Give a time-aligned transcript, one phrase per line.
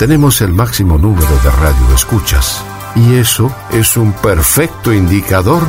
[0.00, 2.64] tenemos el máximo número de radio escuchas.
[2.96, 5.62] Y eso es un perfecto indicador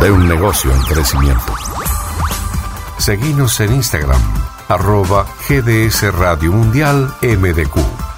[0.00, 1.54] de un negocio en crecimiento.
[2.98, 4.20] Seguimos en Instagram,
[4.66, 7.76] arroba GDS Radio Mundial MDQ.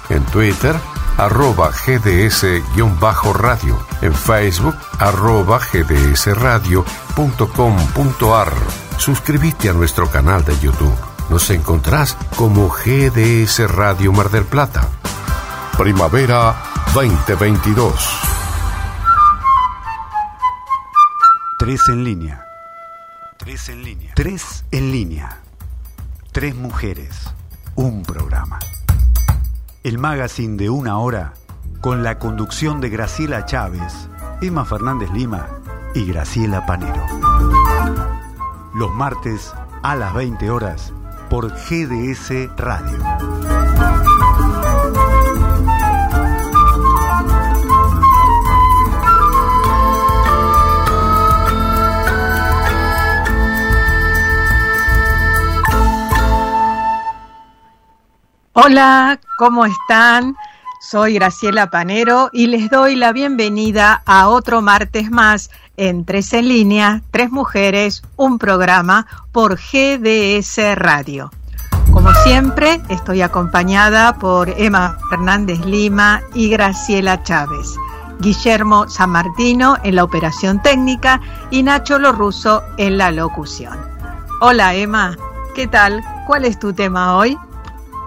[0.09, 0.75] En Twitter,
[1.17, 3.77] arroba GDS-radio.
[4.01, 8.53] En Facebook, arroba gdsradio.com.ar.
[8.97, 10.97] Suscríbete a nuestro canal de YouTube.
[11.29, 14.89] Nos encontrás como GDS Radio Mar del Plata.
[15.79, 16.61] Primavera
[16.93, 17.93] 2022.
[21.57, 22.45] Tres en línea.
[23.37, 24.11] Tres en línea.
[24.13, 25.37] Tres en línea.
[26.33, 27.33] Tres mujeres.
[27.75, 28.59] Un programa.
[29.81, 31.33] El magazine de una hora
[31.79, 34.09] con la conducción de Graciela Chávez,
[34.41, 35.47] Emma Fernández Lima
[35.95, 37.05] y Graciela Panero.
[38.75, 40.91] Los martes a las 20 horas
[41.29, 43.68] por GDS Radio.
[58.61, 60.35] Hola, ¿cómo están?
[60.81, 66.49] Soy Graciela Panero y les doy la bienvenida a otro martes más en Tres en
[66.49, 71.31] Línea, Tres Mujeres, un programa por GDS Radio.
[71.93, 77.75] Como siempre, estoy acompañada por Emma Fernández Lima y Graciela Chávez,
[78.19, 83.79] Guillermo San Martino en la operación técnica y Nacho Lorruso en la locución.
[84.41, 85.15] Hola Emma,
[85.55, 86.03] ¿qué tal?
[86.27, 87.37] ¿Cuál es tu tema hoy?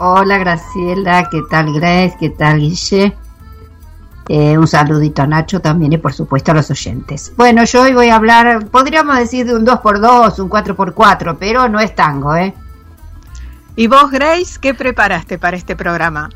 [0.04, 2.16] Hola Graciela, ¿qué tal Grace?
[2.18, 3.16] ¿Qué tal Guille?
[4.28, 7.32] Eh, un saludito a Nacho también y por supuesto a los oyentes.
[7.36, 11.78] Bueno, yo hoy voy a hablar, podríamos decir de un 2x2, un 4x4, pero no
[11.78, 12.52] es tango, ¿eh?
[13.76, 16.30] ¿Y vos, Grace, qué preparaste para este programa?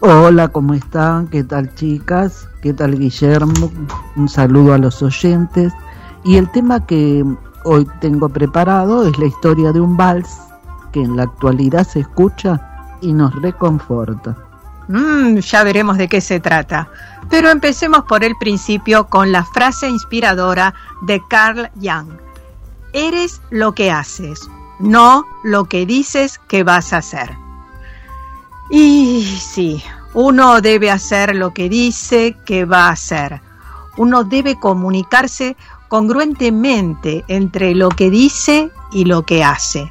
[0.00, 1.28] Hola, ¿cómo están?
[1.28, 2.48] ¿Qué tal chicas?
[2.62, 3.70] ¿Qué tal Guillermo?
[4.16, 5.72] Un saludo a los oyentes.
[6.24, 7.24] Y el tema que
[7.62, 10.40] hoy tengo preparado es la historia de un vals
[10.90, 14.36] que en la actualidad se escucha y nos reconforta.
[14.88, 16.88] Mm, ya veremos de qué se trata.
[17.28, 22.12] Pero empecemos por el principio con la frase inspiradora de Carl Jung.
[22.92, 24.48] Eres lo que haces,
[24.78, 27.36] no lo que dices que vas a hacer.
[28.70, 29.82] Y sí,
[30.14, 33.42] uno debe hacer lo que dice que va a hacer.
[33.98, 35.56] Uno debe comunicarse
[35.88, 39.90] congruentemente entre lo que dice y lo que hace.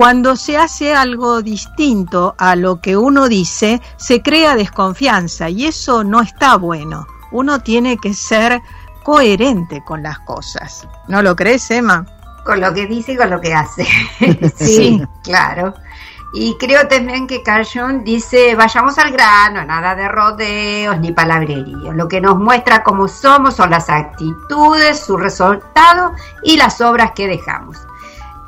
[0.00, 6.04] Cuando se hace algo distinto a lo que uno dice, se crea desconfianza y eso
[6.04, 7.06] no está bueno.
[7.32, 8.62] Uno tiene que ser
[9.02, 10.88] coherente con las cosas.
[11.06, 12.06] ¿No lo crees, Emma?
[12.46, 13.86] Con lo que dice y con lo que hace.
[14.56, 15.74] sí, claro.
[16.32, 21.94] Y creo también que Carl Jung dice, vayamos al grano, nada de rodeos ni palabreríos.
[21.94, 27.28] Lo que nos muestra cómo somos son las actitudes, su resultado y las obras que
[27.28, 27.76] dejamos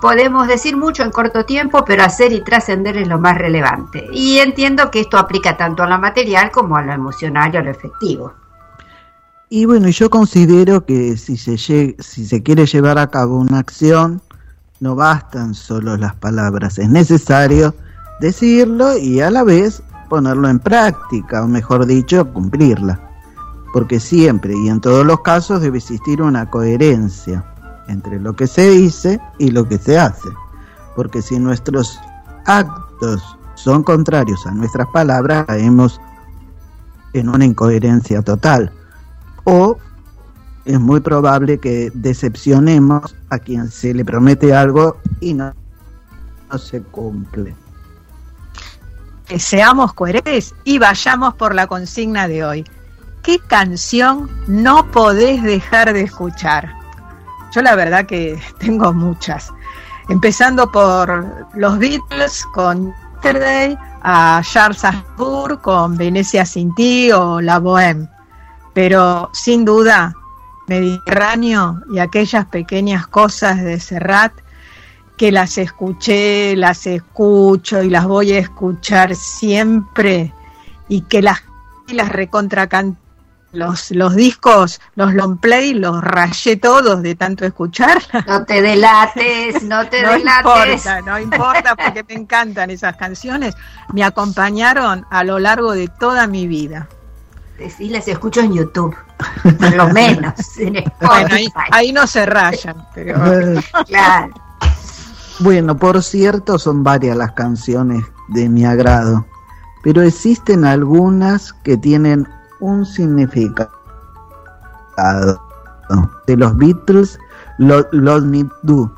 [0.03, 4.05] podemos decir mucho en corto tiempo, pero hacer y trascender es lo más relevante.
[4.13, 7.63] Y entiendo que esto aplica tanto a lo material como a lo emocional y a
[7.63, 8.33] lo efectivo.
[9.49, 14.21] Y bueno, yo considero que si se, si se quiere llevar a cabo una acción,
[14.81, 17.73] no bastan solo las palabras, es necesario
[18.19, 23.01] decirlo y a la vez ponerlo en práctica, o mejor dicho, cumplirla.
[23.73, 27.52] Porque siempre y en todos los casos debe existir una coherencia
[27.89, 30.29] entre lo que se dice y lo que se hace.
[30.95, 31.99] Porque si nuestros
[32.47, 33.23] actos
[33.55, 36.01] son contrarios a nuestras palabras, caemos
[37.13, 38.73] en una incoherencia total.
[39.45, 39.79] O
[40.65, 45.53] es muy probable que decepcionemos a quien se le promete algo y no,
[46.51, 47.55] no se cumple.
[49.39, 52.65] Seamos coherentes y vayamos por la consigna de hoy.
[53.23, 56.82] ¿Qué canción no podés dejar de escuchar?
[57.53, 59.53] Yo la verdad que tengo muchas.
[60.09, 62.93] Empezando por los Beatles con
[63.23, 68.09] Yesterday, a Charles Aznavour con Venecia sin ti o La Bohème.
[68.75, 70.13] Pero sin duda,
[70.67, 74.33] Mediterráneo y aquellas pequeñas cosas de Serrat
[75.17, 80.33] que las escuché, las escucho y las voy a escuchar siempre
[80.89, 81.45] y que las,
[81.89, 83.02] las recontracanté
[83.53, 88.03] los, los discos, los long play, los rayé todos de tanto escuchar.
[88.27, 90.87] No te delates, no te no delates.
[90.87, 93.55] Importa, no importa porque me encantan esas canciones.
[93.93, 96.89] Me acompañaron a lo largo de toda mi vida.
[97.77, 98.97] Sí, las escucho en YouTube,
[99.59, 100.35] por lo menos.
[100.59, 103.15] En bueno, ahí, ahí, no se rayan, pero
[103.87, 104.35] claro.
[105.39, 109.27] Bueno, por cierto, son varias las canciones de mi agrado.
[109.83, 112.27] pero existen algunas que tienen
[112.63, 113.71] un significado.
[116.27, 117.19] De los Beatles,
[117.59, 118.91] Los Me Do,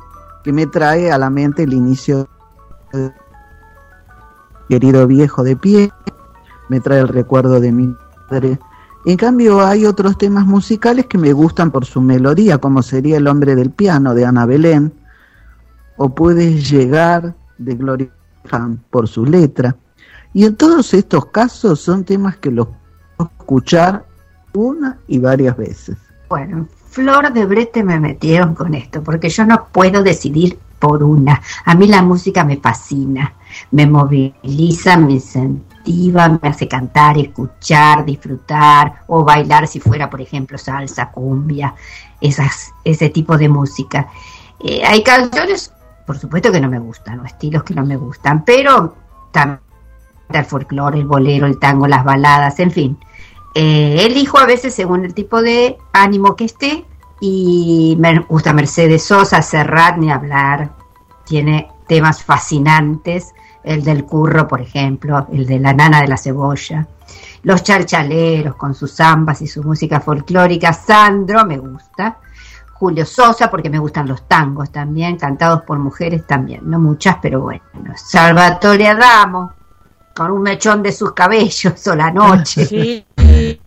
[0.43, 2.29] que me trae a la mente el inicio
[2.93, 3.11] de
[4.69, 5.91] querido viejo de pie,
[6.69, 7.95] me trae el recuerdo de mi
[8.29, 8.59] padre.
[9.05, 13.27] En cambio, hay otros temas musicales que me gustan por su melodía, como sería El
[13.27, 14.93] hombre del piano de Ana Belén,
[15.97, 18.11] o Puedes llegar de Gloria
[18.91, 19.75] por su letra.
[20.33, 22.67] Y en todos estos casos son temas que los
[23.19, 24.05] escuchar
[24.53, 25.97] una y varias veces.
[26.29, 31.41] Bueno, Flor de Brete me metieron con esto, porque yo no puedo decidir por una.
[31.65, 33.33] A mí la música me fascina,
[33.71, 40.57] me moviliza, me incentiva, me hace cantar, escuchar, disfrutar o bailar si fuera, por ejemplo,
[40.57, 41.75] salsa, cumbia,
[42.21, 44.07] esas, ese tipo de música.
[44.59, 45.73] Eh, hay canciones,
[46.05, 48.95] por supuesto que no me gustan, o estilos que no me gustan, pero
[49.31, 49.64] también
[50.31, 52.97] el folclore, el bolero, el tango, las baladas, en fin.
[53.53, 56.85] Eh, elijo a veces según el tipo de ánimo que esté
[57.21, 60.71] y me gusta Mercedes Sosa, Serrat, ni hablar.
[61.25, 63.33] Tiene temas fascinantes,
[63.63, 66.87] el del curro, por ejemplo, el de la nana de la cebolla.
[67.43, 70.73] Los charchaleros con sus zambas y su música folclórica.
[70.73, 72.19] Sandro me gusta.
[72.73, 77.39] Julio Sosa, porque me gustan los tangos también, cantados por mujeres también, no muchas, pero
[77.39, 77.63] bueno.
[77.95, 79.53] Salvatore Adamo,
[80.15, 82.65] con un mechón de sus cabellos o la noche.
[82.65, 83.05] Sí,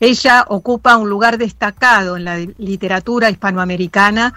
[0.00, 4.34] Ella ocupa un lugar destacado en la literatura hispanoamericana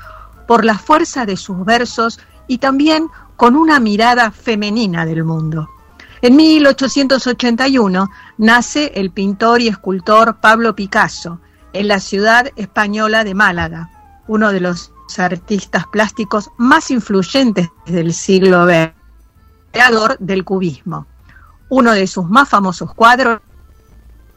[0.47, 5.69] por la fuerza de sus versos y también con una mirada femenina del mundo.
[6.21, 11.39] En 1881 nace el pintor y escultor Pablo Picasso
[11.73, 13.89] en la ciudad española de Málaga,
[14.27, 18.91] uno de los artistas plásticos más influyentes del siglo XX,
[19.71, 21.07] creador del cubismo.
[21.69, 23.41] Uno de sus más famosos cuadros,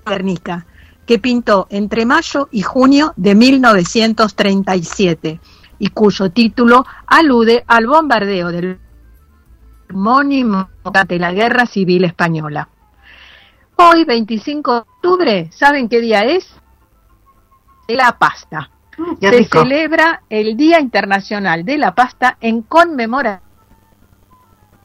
[0.04, 0.66] Guernica,
[1.04, 5.40] que pintó entre mayo y junio de 1937
[5.78, 8.78] y cuyo título alude al bombardeo del
[9.92, 10.70] homónimo
[11.06, 12.68] de la Guerra Civil Española.
[13.76, 16.48] Hoy, 25 de octubre, ¿saben qué día es?
[17.88, 18.70] La pasta
[19.20, 23.46] se celebra el Día Internacional de la Pasta en conmemoración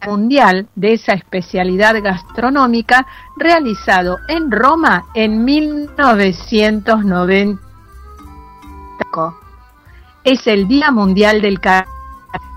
[0.06, 3.06] mundial de esa especialidad gastronómica
[3.38, 7.62] realizado en Roma en 1990.
[10.24, 11.92] Es el Día Mundial del Karate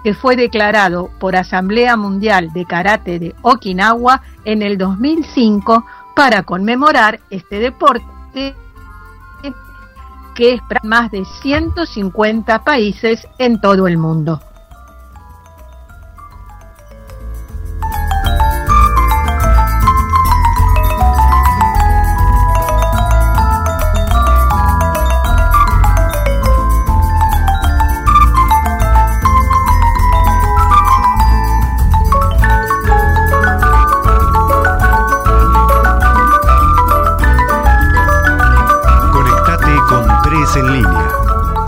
[0.04, 5.82] que fue declarado por Asamblea Mundial de Karate de Okinawa en el 2005
[6.14, 8.54] para conmemorar este deporte
[10.34, 14.40] que es para más de 150 países en todo el mundo.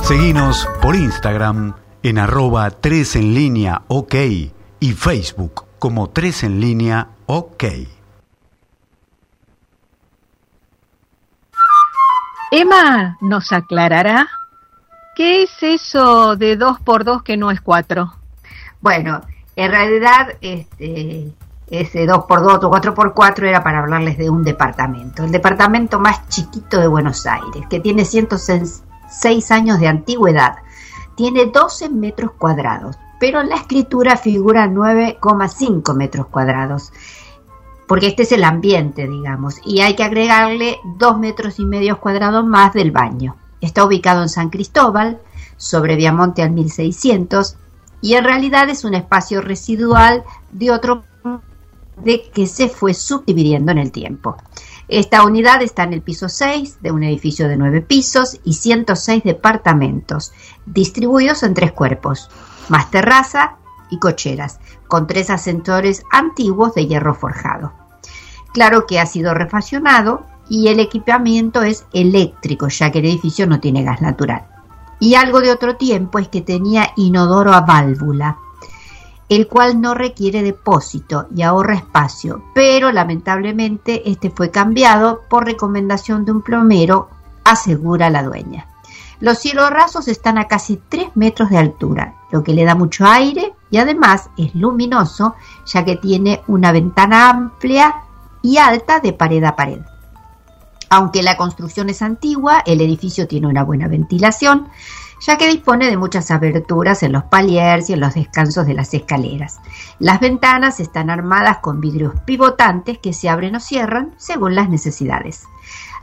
[0.06, 4.14] Seguinos por Instagram en arroba 3 en línea OK
[4.78, 7.64] y Facebook como tres en línea OK.
[12.52, 14.28] Emma nos aclarará
[15.16, 18.08] qué es eso de 2 por 2 que no es 4.
[18.80, 19.22] Bueno,
[19.56, 21.32] en realidad este,
[21.66, 25.32] ese 2 por 2 o 4 por 4 era para hablarles de un departamento, el
[25.32, 28.04] departamento más chiquito de Buenos Aires, que tiene
[29.08, 30.56] 106 años de antigüedad,
[31.14, 36.92] tiene 12 metros cuadrados, pero en la escritura figura 9,5 metros cuadrados
[37.86, 42.44] porque este es el ambiente, digamos, y hay que agregarle dos metros y medio cuadrados
[42.44, 43.36] más del baño.
[43.60, 45.20] Está ubicado en San Cristóbal,
[45.56, 47.56] sobre Viamonte al 1600,
[48.02, 51.04] y en realidad es un espacio residual de otro
[52.02, 54.36] de que se fue subdividiendo en el tiempo.
[54.88, 59.24] Esta unidad está en el piso 6 de un edificio de 9 pisos y 106
[59.24, 60.32] departamentos,
[60.64, 62.30] distribuidos en tres cuerpos,
[62.68, 63.56] más terraza
[63.90, 67.72] y cocheras, con tres ascensores antiguos de hierro forjado.
[68.52, 73.58] Claro que ha sido refaccionado y el equipamiento es eléctrico, ya que el edificio no
[73.58, 74.46] tiene gas natural.
[75.00, 78.38] Y algo de otro tiempo es que tenía inodoro a válvula,
[79.28, 86.24] el cual no requiere depósito y ahorra espacio, pero lamentablemente este fue cambiado por recomendación
[86.24, 87.08] de un plomero,
[87.44, 88.68] asegura la dueña.
[89.18, 93.06] Los cielos rasos están a casi 3 metros de altura, lo que le da mucho
[93.06, 98.02] aire y además es luminoso ya que tiene una ventana amplia
[98.42, 99.80] y alta de pared a pared.
[100.88, 104.68] Aunque la construcción es antigua, el edificio tiene una buena ventilación,
[105.20, 108.92] ya que dispone de muchas aberturas en los paliers y en los descansos de las
[108.94, 109.60] escaleras.
[109.98, 115.44] Las ventanas están armadas con vidrios pivotantes que se abren o cierran según las necesidades.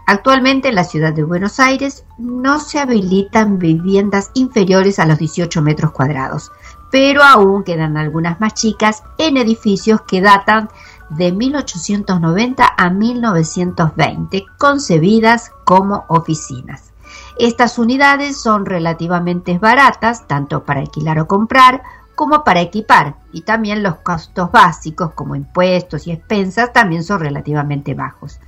[0.05, 5.61] Actualmente en la ciudad de Buenos Aires no se habilitan viviendas inferiores a los 18
[5.61, 6.51] metros cuadrados,
[6.91, 10.69] pero aún quedan algunas más chicas en edificios que datan
[11.09, 16.92] de 1890 a 1920, concebidas como oficinas.
[17.37, 21.81] Estas unidades son relativamente baratas, tanto para alquilar o comprar,
[22.15, 27.95] como para equipar, y también los costos básicos, como impuestos y expensas, también son relativamente
[27.95, 28.39] bajos.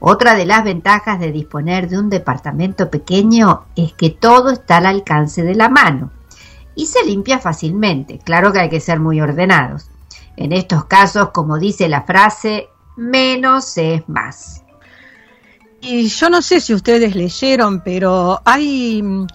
[0.00, 4.86] Otra de las ventajas de disponer de un departamento pequeño es que todo está al
[4.86, 6.10] alcance de la mano
[6.74, 8.18] y se limpia fácilmente.
[8.18, 9.88] Claro que hay que ser muy ordenados.
[10.36, 14.63] En estos casos, como dice la frase, menos es más.
[15.86, 19.26] Y yo no sé si ustedes leyeron, pero hay mm,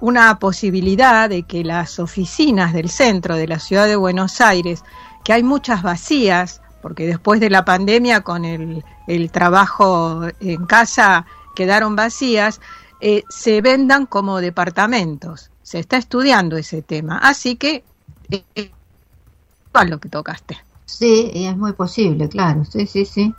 [0.00, 4.82] una posibilidad de que las oficinas del centro de la ciudad de Buenos Aires,
[5.24, 8.82] que hay muchas vacías, porque después de la pandemia con el,
[9.30, 12.62] trabajo en casa quedaron vacías,
[13.00, 15.50] eh, se vendan como departamentos.
[15.62, 17.18] Se está estudiando ese tema.
[17.18, 17.84] Así que
[18.30, 20.56] eh, es lo que tocaste.
[20.86, 22.64] Sí, es muy posible, claro.
[22.64, 23.34] Sí, sí, sí.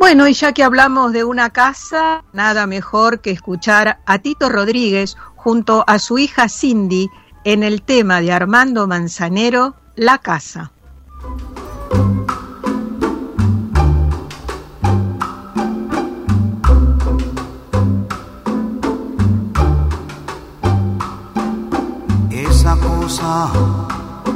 [0.00, 5.14] Bueno, y ya que hablamos de una casa, nada mejor que escuchar a Tito Rodríguez
[5.36, 7.10] junto a su hija Cindy
[7.44, 10.72] en el tema de Armando Manzanero, La Casa.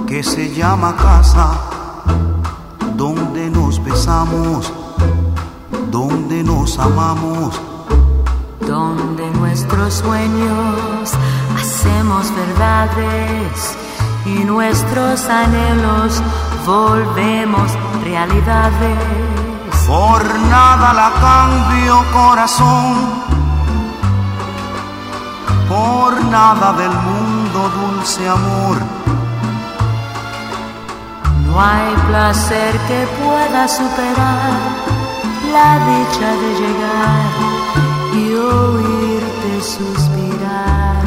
[0.07, 1.59] que se llama casa,
[2.97, 4.73] donde nos besamos,
[5.95, 7.55] donde nos amamos,
[8.67, 11.13] donde nuestros sueños
[11.57, 13.77] hacemos verdades
[14.27, 16.21] y nuestros anhelos
[16.67, 17.71] volvemos
[18.03, 18.99] realidades.
[19.87, 22.95] Por nada la cambio corazón,
[25.69, 28.79] por nada del mundo dulce amor.
[31.47, 34.94] No hay placer que pueda superar
[35.55, 37.31] la dicha de llegar
[38.13, 41.05] y oírte suspirar.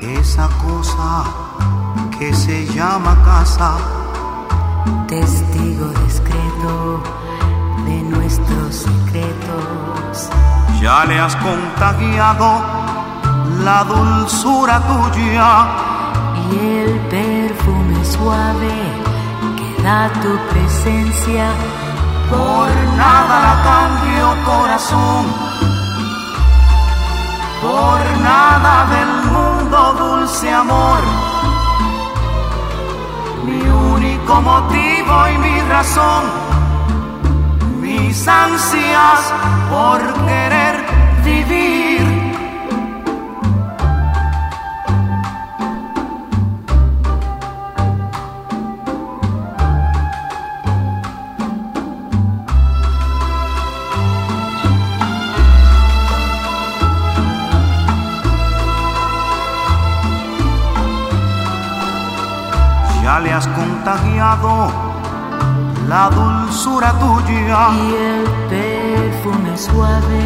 [0.00, 1.10] Esa cosa
[2.18, 3.70] que se llama casa,
[5.06, 7.02] testigo discreto
[7.86, 10.28] de nuestros secretos.
[10.82, 12.48] Ya le has contagiado
[13.62, 15.50] la dulzura tuya
[16.50, 18.87] y el perfume suave
[20.22, 21.46] tu presencia.
[22.30, 25.24] Por nada la cambio corazón,
[27.62, 31.00] por nada del mundo dulce amor.
[33.46, 33.62] Mi
[33.96, 36.24] único motivo y mi razón,
[37.80, 39.20] mis ansias
[39.70, 40.84] por querer
[41.24, 41.77] vivir
[63.38, 64.68] has contagiado
[65.88, 67.60] la dulzura tuya.
[67.84, 70.24] Y el perfume suave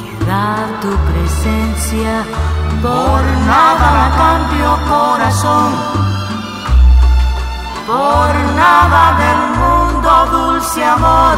[0.00, 2.12] que da tu presencia.
[2.82, 5.70] Por nada la cambio corazón.
[7.86, 8.30] Por
[8.62, 11.36] nada del mundo, dulce amor.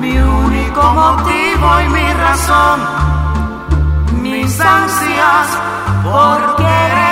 [0.00, 2.78] Mi único motivo y mi razón.
[4.22, 5.48] Mis ansias
[6.02, 7.09] por querer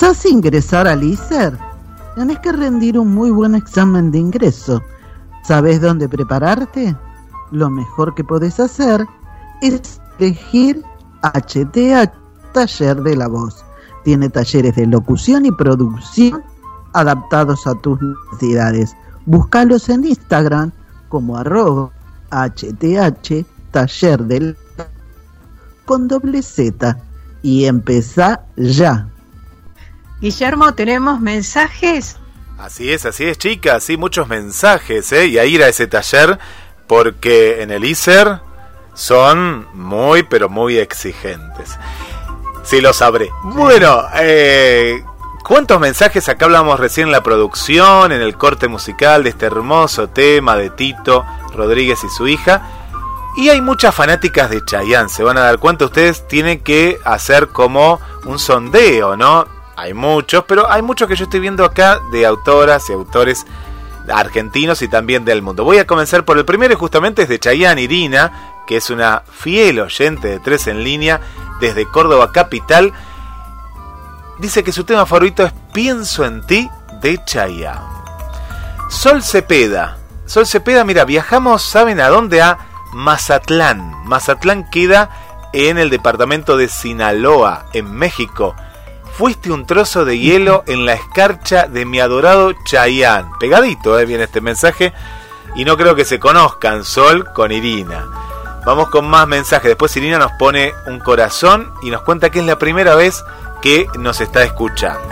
[0.00, 1.58] ¿Pensás ingresar al ISER?
[2.14, 4.80] Tenés que rendir un muy buen examen de ingreso.
[5.44, 6.96] ¿Sabés dónde prepararte?
[7.50, 9.06] Lo mejor que podés hacer
[9.60, 10.82] es elegir
[11.20, 12.10] HTA
[12.54, 13.62] Taller de la Voz.
[14.02, 16.42] Tiene talleres de locución y producción
[16.94, 18.96] adaptados a tus necesidades.
[19.26, 20.72] Búscalos en Instagram
[21.10, 21.90] como arroba
[22.30, 24.56] HTH Taller del
[25.84, 26.96] con doble Z
[27.42, 29.06] y empezá ya.
[30.20, 32.16] Guillermo, ¿tenemos mensajes?
[32.58, 35.26] Así es, así es, chicas, sí, muchos mensajes, ¿eh?
[35.26, 36.38] Y a ir a ese taller
[36.86, 38.40] porque en el ISER
[38.92, 41.78] son muy, pero muy exigentes.
[42.64, 43.30] Sí, lo sabré.
[43.44, 45.02] Bueno, eh,
[45.42, 50.10] ¿cuántos mensajes acá hablamos recién en la producción, en el corte musical de este hermoso
[50.10, 51.24] tema de Tito
[51.54, 52.68] Rodríguez y su hija?
[53.38, 57.48] Y hay muchas fanáticas de Chayanne, se van a dar cuenta, ustedes tienen que hacer
[57.48, 59.59] como un sondeo, ¿no?
[59.80, 63.46] Hay muchos, pero hay muchos que yo estoy viendo acá de autoras y autores
[64.12, 65.64] argentinos y también del mundo.
[65.64, 69.22] Voy a comenzar por el primero y justamente es de Chayanne Irina, que es una
[69.30, 71.22] fiel oyente de Tres en línea
[71.62, 72.92] desde Córdoba Capital.
[74.38, 76.68] Dice que su tema favorito es Pienso en ti
[77.00, 77.80] de Chayanne.
[78.90, 79.96] Sol Cepeda.
[80.26, 82.42] Sol Cepeda, mira, viajamos, ¿saben a dónde?
[82.42, 82.58] A
[82.92, 83.94] Mazatlán.
[84.04, 85.08] Mazatlán queda
[85.54, 88.54] en el departamento de Sinaloa, en México.
[89.20, 93.28] Fuiste un trozo de hielo en la escarcha de mi adorado Chayanne.
[93.38, 94.94] Pegadito, eh, viene este mensaje.
[95.54, 98.06] Y no creo que se conozcan Sol con Irina.
[98.64, 99.68] Vamos con más mensajes.
[99.68, 103.22] Después Irina nos pone un corazón y nos cuenta que es la primera vez
[103.60, 105.06] que nos está escuchando.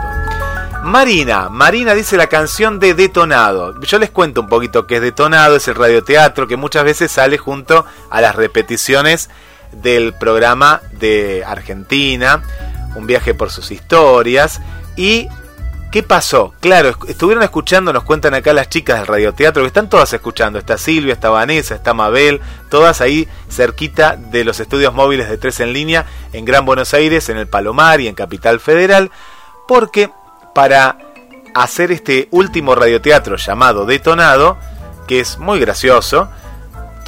[0.84, 3.78] Marina, Marina dice la canción de Detonado.
[3.82, 7.36] Yo les cuento un poquito qué es Detonado, es el radioteatro que muchas veces sale
[7.36, 9.28] junto a las repeticiones
[9.72, 12.42] del programa de Argentina,
[12.98, 14.60] un viaje por sus historias.
[14.96, 15.28] ¿Y
[15.90, 16.52] qué pasó?
[16.60, 20.58] Claro, estuvieron escuchando, nos cuentan acá las chicas del radioteatro, que están todas escuchando.
[20.58, 25.60] Está Silvia, está Vanessa, está Mabel, todas ahí cerquita de los estudios móviles de Tres
[25.60, 29.10] en línea en Gran Buenos Aires, en el Palomar y en Capital Federal,
[29.66, 30.10] porque
[30.54, 30.98] para
[31.54, 34.58] hacer este último radioteatro llamado Detonado,
[35.06, 36.28] que es muy gracioso,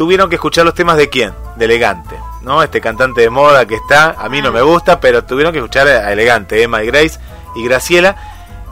[0.00, 1.34] tuvieron que escuchar los temas de quién?
[1.56, 2.62] De Elegante, ¿no?
[2.62, 5.88] Este cantante de moda que está, a mí no me gusta, pero tuvieron que escuchar
[5.88, 7.20] a Elegante, Emma y Grace
[7.54, 8.16] y Graciela,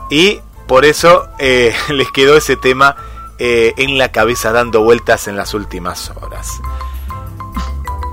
[0.09, 2.97] y por eso eh, les quedó ese tema
[3.39, 6.63] eh, en la cabeza dando vueltas en las últimas horas.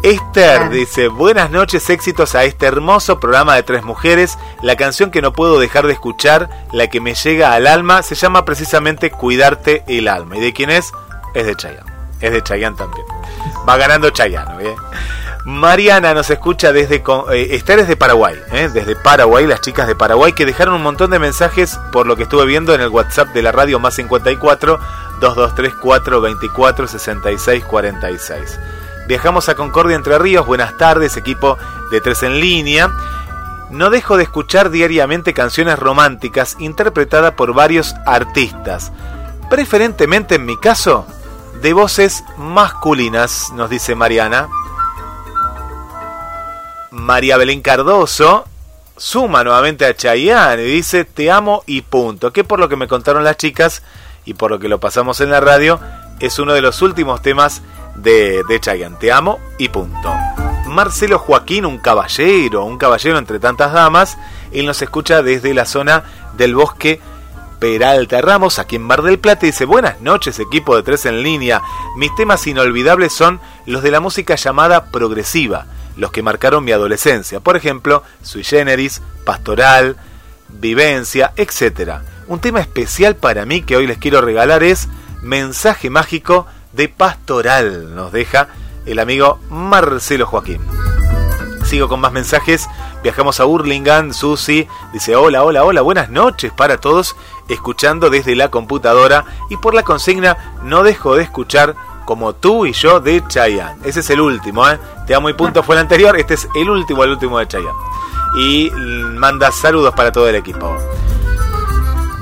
[0.03, 4.37] Esther dice, buenas noches, éxitos a este hermoso programa de tres mujeres.
[4.61, 8.15] La canción que no puedo dejar de escuchar, la que me llega al alma, se
[8.15, 10.35] llama precisamente Cuidarte el alma.
[10.35, 10.91] ¿Y de quién es?
[11.33, 11.94] Es de Chayanne.
[12.21, 13.05] Es de Chayanne también.
[13.67, 14.75] Va ganando Chayanne, ¿bien?
[15.45, 17.03] Mariana nos escucha desde...
[17.31, 18.67] Eh, es de Paraguay, ¿eh?
[18.73, 22.23] desde Paraguay, las chicas de Paraguay, que dejaron un montón de mensajes por lo que
[22.23, 24.79] estuve viendo en el WhatsApp de la radio más 54
[25.19, 28.59] 223 424 66 46.
[29.07, 30.47] Viajamos a Concordia Entre Ríos.
[30.47, 31.59] Buenas tardes, equipo
[31.91, 32.89] de Tres en Línea.
[33.69, 38.91] No dejo de escuchar diariamente canciones románticas interpretadas por varios artistas.
[39.47, 41.05] Preferentemente, en mi caso,
[41.65, 44.49] de voces masculinas, nos dice Mariana.
[46.91, 48.45] María Belén Cardoso
[48.97, 52.31] suma nuevamente a Chayanne y dice te amo y punto.
[52.31, 53.81] Que por lo que me contaron las chicas
[54.25, 55.79] y por lo que lo pasamos en la radio,
[56.19, 57.63] es uno de los últimos temas
[57.95, 58.97] de, de Chayanne.
[58.99, 60.13] Te amo y punto.
[60.67, 64.19] Marcelo Joaquín, un caballero, un caballero entre tantas damas,
[64.51, 66.03] él nos escucha desde la zona
[66.37, 67.01] del bosque
[67.59, 71.61] Peralta Ramos, aquí en Mar del Plata, dice, buenas noches equipo de tres en línea,
[71.95, 75.65] mis temas inolvidables son los de la música llamada progresiva,
[75.97, 79.95] los que marcaron mi adolescencia, por ejemplo, Sui Generis, Pastoral,
[80.49, 81.99] Vivencia, etc.
[82.27, 84.87] Un tema especial para mí que hoy les quiero regalar es
[85.21, 88.49] Mensaje Mágico de Pastoral, nos deja
[88.85, 90.61] el amigo Marcelo Joaquín.
[91.65, 92.67] Sigo con más mensajes.
[93.01, 94.13] Viajamos a Hurlingham.
[94.13, 97.15] Susi dice: Hola, hola, hola, buenas noches para todos.
[97.49, 99.25] Escuchando desde la computadora.
[99.49, 103.81] Y por la consigna, no dejo de escuchar como tú y yo de Chayanne.
[103.83, 104.79] Ese es el último, ¿eh?
[105.07, 106.17] Te amo y punto fue el anterior.
[106.17, 107.77] Este es el último, el último de Chayanne.
[108.37, 110.75] Y manda saludos para todo el equipo.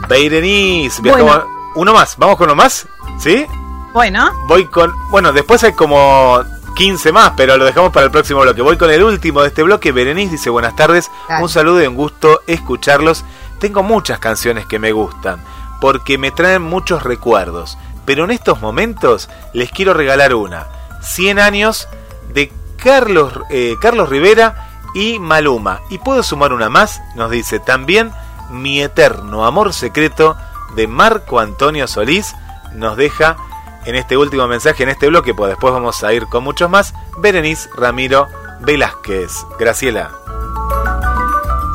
[0.08, 1.44] Berenice, viajamos.
[1.76, 3.46] Uno más, vamos con uno más, ¿sí?
[3.94, 4.32] Bueno.
[4.48, 4.94] Voy con.
[5.10, 6.44] Bueno, después hay como
[6.76, 8.62] 15 más, pero lo dejamos para el próximo bloque.
[8.62, 9.92] Voy con el último de este bloque.
[9.92, 11.10] Berenice dice buenas tardes,
[11.42, 13.26] un saludo y un gusto escucharlos.
[13.60, 15.44] Tengo muchas canciones que me gustan,
[15.82, 17.78] porque me traen muchos recuerdos.
[18.06, 20.68] Pero en estos momentos les quiero regalar una.
[21.02, 21.88] 100 años
[22.34, 25.82] de Carlos, eh, Carlos Rivera y Maluma.
[25.90, 28.12] Y puedo sumar una más, nos dice también
[28.50, 30.36] Mi Eterno Amor Secreto
[30.76, 32.36] de Marco Antonio Solís.
[32.74, 33.38] Nos deja
[33.86, 36.94] en este último mensaje, en este bloque, pues después vamos a ir con muchos más,
[37.18, 38.28] Berenice Ramiro
[38.62, 39.46] Velázquez.
[39.60, 40.12] Graciela.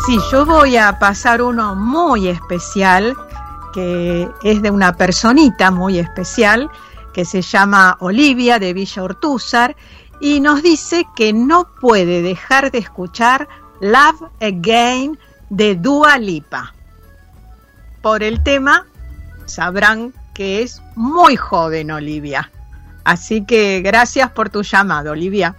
[0.09, 3.15] Sí, yo voy a pasar uno muy especial,
[3.75, 6.71] que es de una personita muy especial,
[7.13, 9.77] que se llama Olivia de Villa Ortúzar,
[10.19, 13.49] y nos dice que no puede dejar de escuchar
[13.83, 15.19] Love Again
[15.51, 16.73] de Dua Lipa.
[18.01, 18.87] Por el tema,
[19.45, 22.51] sabrán que es muy joven, Olivia.
[23.05, 25.55] Así que gracias por tu llamado, Olivia.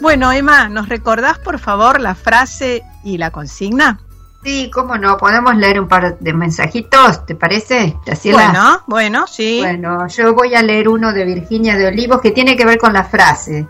[0.00, 4.00] Bueno, Emma, ¿nos recordás por favor la frase y la consigna?
[4.42, 7.96] Sí, cómo no, podemos leer un par de mensajitos, ¿te parece?
[8.30, 9.60] Bueno, bueno, sí.
[9.62, 12.92] Bueno, yo voy a leer uno de Virginia de Olivos que tiene que ver con
[12.92, 13.66] la frase.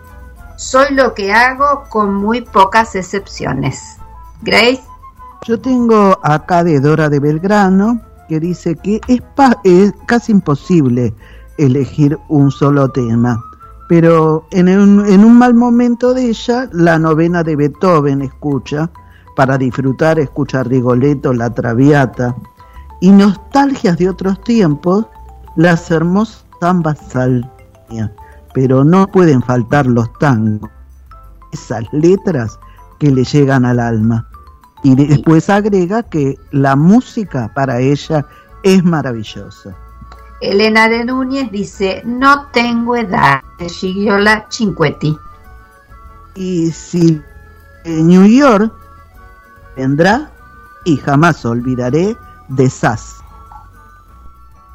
[0.57, 3.97] Soy lo que hago con muy pocas excepciones.
[4.41, 4.83] Grace.
[5.47, 9.21] Yo tengo acá de Dora de Belgrano que dice que es,
[9.63, 11.13] es casi imposible
[11.57, 13.41] elegir un solo tema.
[13.87, 18.89] Pero en un, mal momento de ella, la novena de Beethoven escucha,
[19.35, 22.35] para disfrutar escucha Rigoletto, La Traviata,
[23.01, 25.05] y nostalgias de otros tiempos,
[25.55, 28.11] las hermosas ambas salmias,
[28.53, 30.69] pero no pueden faltar los tangos,
[31.51, 32.59] esas letras
[32.99, 34.27] que le llegan al alma.
[34.83, 38.25] Y después agrega que la música para ella
[38.63, 39.75] es maravillosa.
[40.41, 45.17] Elena de Núñez dice, no tengo edad, de Gigiola Cinquetti.
[46.35, 47.21] Y si
[47.85, 48.73] New York
[49.75, 50.31] vendrá
[50.83, 52.15] y jamás olvidaré
[52.49, 53.15] de Sass.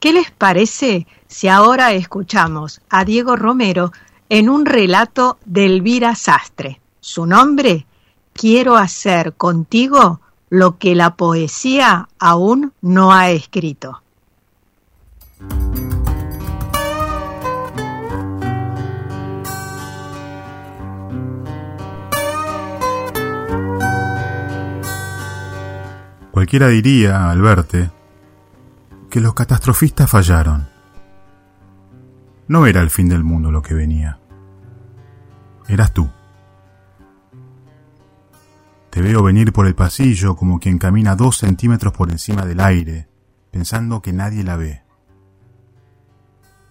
[0.00, 3.92] ¿Qué les parece si ahora escuchamos a Diego Romero
[4.30, 6.80] en un relato de Elvira Sastre?
[7.00, 7.86] Su nombre,
[8.32, 14.02] Quiero hacer contigo lo que la poesía aún no ha escrito.
[26.36, 27.90] Cualquiera diría, al verte,
[29.10, 30.68] que los catastrofistas fallaron.
[32.48, 34.18] No era el fin del mundo lo que venía.
[35.66, 36.08] Eras tú.
[38.90, 43.08] Te veo venir por el pasillo como quien camina dos centímetros por encima del aire,
[43.50, 44.85] pensando que nadie la ve.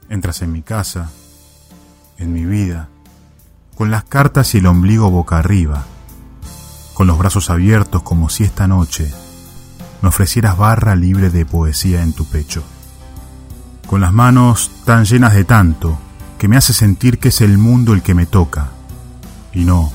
[0.09, 1.09] Entras en mi casa,
[2.17, 2.89] en mi vida,
[3.75, 5.83] con las cartas y el ombligo boca arriba,
[6.93, 9.11] con los brazos abiertos como si esta noche
[10.01, 12.63] me ofrecieras barra libre de poesía en tu pecho,
[13.87, 15.97] con las manos tan llenas de tanto
[16.37, 18.69] que me hace sentir que es el mundo el que me toca,
[19.53, 19.91] y no,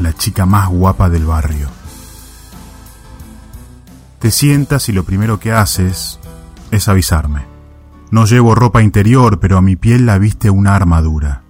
[0.00, 1.68] la chica más guapa del barrio.
[4.18, 6.18] Te sientas y lo primero que haces
[6.70, 7.59] es avisarme.
[8.10, 11.42] No llevo ropa interior, pero a mi piel la viste una armadura.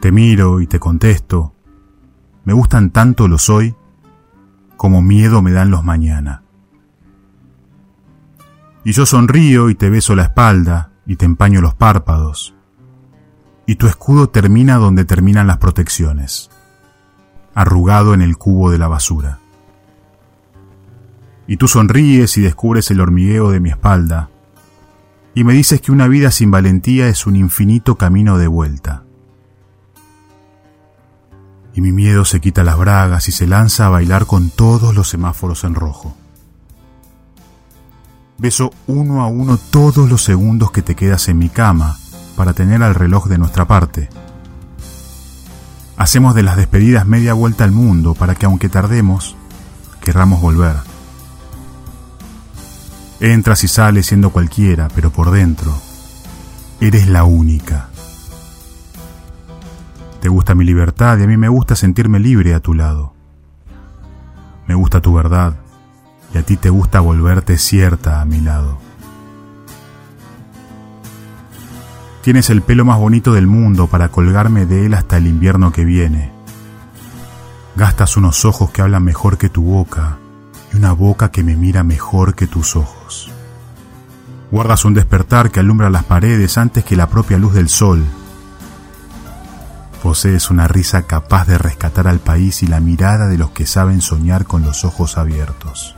[0.00, 1.54] Te miro y te contesto.
[2.44, 3.76] Me gustan tanto los hoy
[4.82, 6.42] como miedo me dan los mañana.
[8.82, 12.52] Y yo sonrío y te beso la espalda y te empaño los párpados.
[13.64, 16.50] Y tu escudo termina donde terminan las protecciones,
[17.54, 19.38] arrugado en el cubo de la basura.
[21.46, 24.30] Y tú sonríes y descubres el hormigueo de mi espalda,
[25.34, 29.04] y me dices que una vida sin valentía es un infinito camino de vuelta.
[31.74, 35.08] Y mi miedo se quita las bragas y se lanza a bailar con todos los
[35.08, 36.14] semáforos en rojo.
[38.36, 41.96] Beso uno a uno todos los segundos que te quedas en mi cama
[42.36, 44.10] para tener al reloj de nuestra parte.
[45.96, 49.36] Hacemos de las despedidas media vuelta al mundo para que aunque tardemos,
[50.02, 50.91] querramos volver.
[53.22, 55.72] Entras y sales siendo cualquiera, pero por dentro,
[56.80, 57.88] eres la única.
[60.20, 63.14] Te gusta mi libertad y a mí me gusta sentirme libre a tu lado.
[64.66, 65.54] Me gusta tu verdad,
[66.34, 68.80] y a ti te gusta volverte cierta a mi lado.
[72.22, 75.84] Tienes el pelo más bonito del mundo para colgarme de él hasta el invierno que
[75.84, 76.32] viene.
[77.76, 80.18] Gastas unos ojos que hablan mejor que tu boca
[80.72, 83.01] y una boca que me mira mejor que tus ojos.
[84.52, 88.04] Guardas un despertar que alumbra las paredes antes que la propia luz del sol.
[90.04, 94.00] Posees una risa capaz de rescatar al país y la mirada de los que saben
[94.00, 95.96] soñar con los ojos abiertos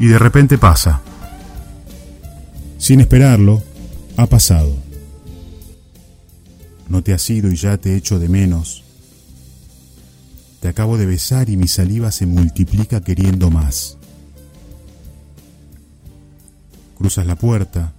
[0.00, 1.02] y de repente pasa.
[2.78, 3.62] Sin esperarlo,
[4.16, 4.74] ha pasado.
[6.88, 8.82] No te has ido y ya te echo de menos.
[10.60, 13.98] Te acabo de besar y mi saliva se multiplica queriendo más.
[17.00, 17.94] Cruzas la puerta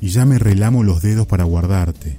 [0.00, 2.18] y ya me relamo los dedos para guardarte.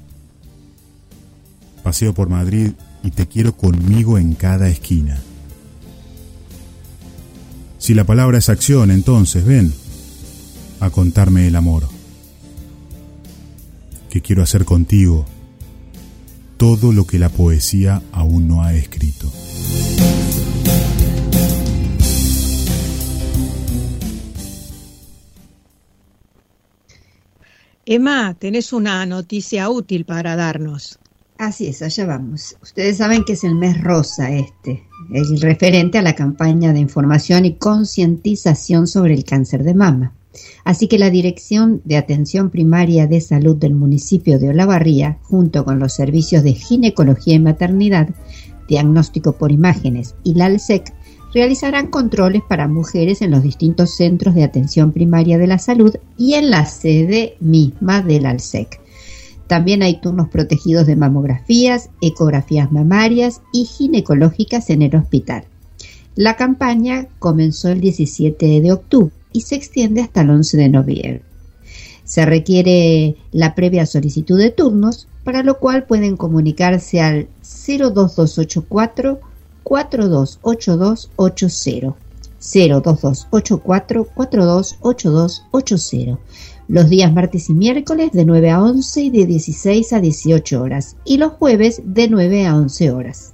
[1.83, 2.71] Paseo por Madrid
[3.03, 5.19] y te quiero conmigo en cada esquina.
[7.79, 9.73] Si la palabra es acción, entonces ven
[10.79, 11.89] a contarme el amor.
[14.09, 15.25] Que quiero hacer contigo
[16.55, 19.29] todo lo que la poesía aún no ha escrito.
[27.91, 30.99] Emma, tenés una noticia útil para darnos.
[31.39, 32.55] Así es, allá vamos.
[32.61, 37.45] Ustedes saben que es el mes rosa este, el referente a la campaña de información
[37.45, 40.13] y concientización sobre el cáncer de mama.
[40.65, 45.79] Así que la Dirección de Atención Primaria de Salud del municipio de Olavarría, junto con
[45.79, 48.09] los servicios de ginecología y maternidad,
[48.67, 50.47] diagnóstico por imágenes y la
[51.33, 56.33] realizarán controles para mujeres en los distintos centros de atención primaria de la salud y
[56.33, 58.79] en la sede misma del ALSEC
[59.49, 65.45] también hay turnos protegidos de mamografías, ecografías mamarias y ginecológicas en el hospital.
[66.15, 71.21] La campaña comenzó el 17 de octubre y se extiende hasta el 11 de noviembre.
[72.03, 79.19] Se requiere la previa solicitud de turnos, para lo cual pueden comunicarse al 02284
[79.69, 81.95] 428280
[82.39, 86.17] 02284 428280
[86.67, 90.95] los días martes y miércoles de 9 a 11 y de 16 a 18 horas
[91.03, 93.33] y los jueves de 9 a 11 horas.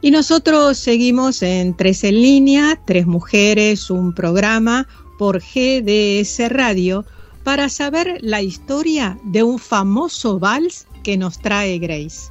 [0.00, 4.86] Y nosotros seguimos en Tres en línea, Tres Mujeres, un programa
[5.18, 7.04] por GDS Radio
[7.42, 12.30] para saber la historia de un famoso vals que nos trae Grace.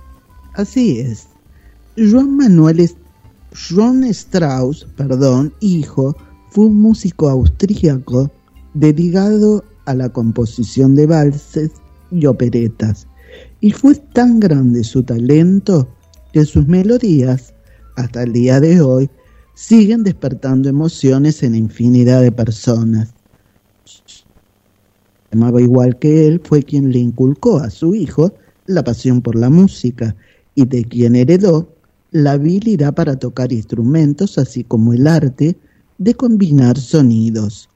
[0.53, 1.32] Así es.
[1.95, 2.89] Joan Manuel
[3.53, 6.17] Strauss, perdón, hijo,
[6.49, 8.31] fue un músico austríaco
[8.73, 11.69] dedicado a la composición de valses
[12.09, 13.07] y operetas,
[13.61, 15.87] y fue tan grande su talento
[16.31, 17.53] que sus melodías,
[17.95, 19.11] hasta el día de hoy,
[19.53, 23.13] siguen despertando emociones en infinidad de personas.
[25.31, 28.33] Amaba igual que él fue quien le inculcó a su hijo
[28.65, 30.15] la pasión por la música
[30.55, 31.72] y de quien heredó
[32.13, 35.57] la habilidad para tocar instrumentos, así como el arte
[35.97, 37.69] de combinar sonidos.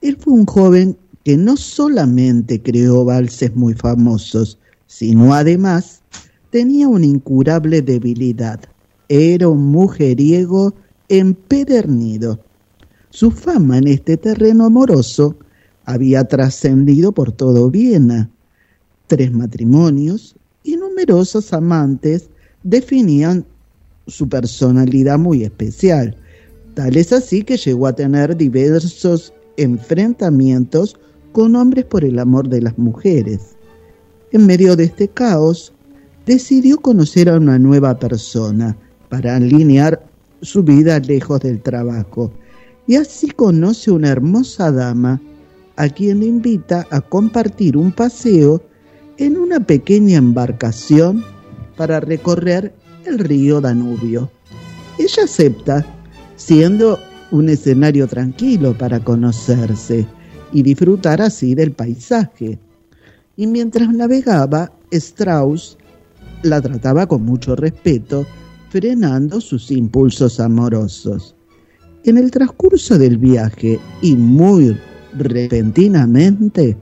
[0.00, 6.02] Él fue un joven que no solamente creó valses muy famosos, sino además
[6.50, 8.60] tenía una incurable debilidad.
[9.08, 10.74] Era un mujeriego
[11.08, 12.40] empedernido.
[13.10, 15.36] Su fama en este terreno amoroso
[15.84, 18.30] había trascendido por todo Viena.
[19.06, 20.34] Tres matrimonios,
[20.76, 22.28] numerosos amantes
[22.68, 23.46] definían
[24.06, 26.16] su personalidad muy especial.
[26.74, 30.96] Tal es así que llegó a tener diversos enfrentamientos
[31.32, 33.56] con hombres por el amor de las mujeres.
[34.32, 35.72] En medio de este caos,
[36.26, 38.76] decidió conocer a una nueva persona
[39.08, 40.06] para alinear
[40.42, 42.30] su vida lejos del trabajo
[42.86, 45.20] y así conoce una hermosa dama
[45.76, 48.62] a quien invita a compartir un paseo
[49.16, 51.24] en una pequeña embarcación
[51.78, 52.74] para recorrer
[53.06, 54.30] el río Danubio.
[54.98, 55.86] Ella acepta,
[56.36, 56.98] siendo
[57.30, 60.06] un escenario tranquilo para conocerse
[60.52, 62.58] y disfrutar así del paisaje.
[63.36, 65.78] Y mientras navegaba, Strauss
[66.42, 68.26] la trataba con mucho respeto,
[68.70, 71.34] frenando sus impulsos amorosos.
[72.04, 74.76] En el transcurso del viaje y muy
[75.16, 76.76] repentinamente,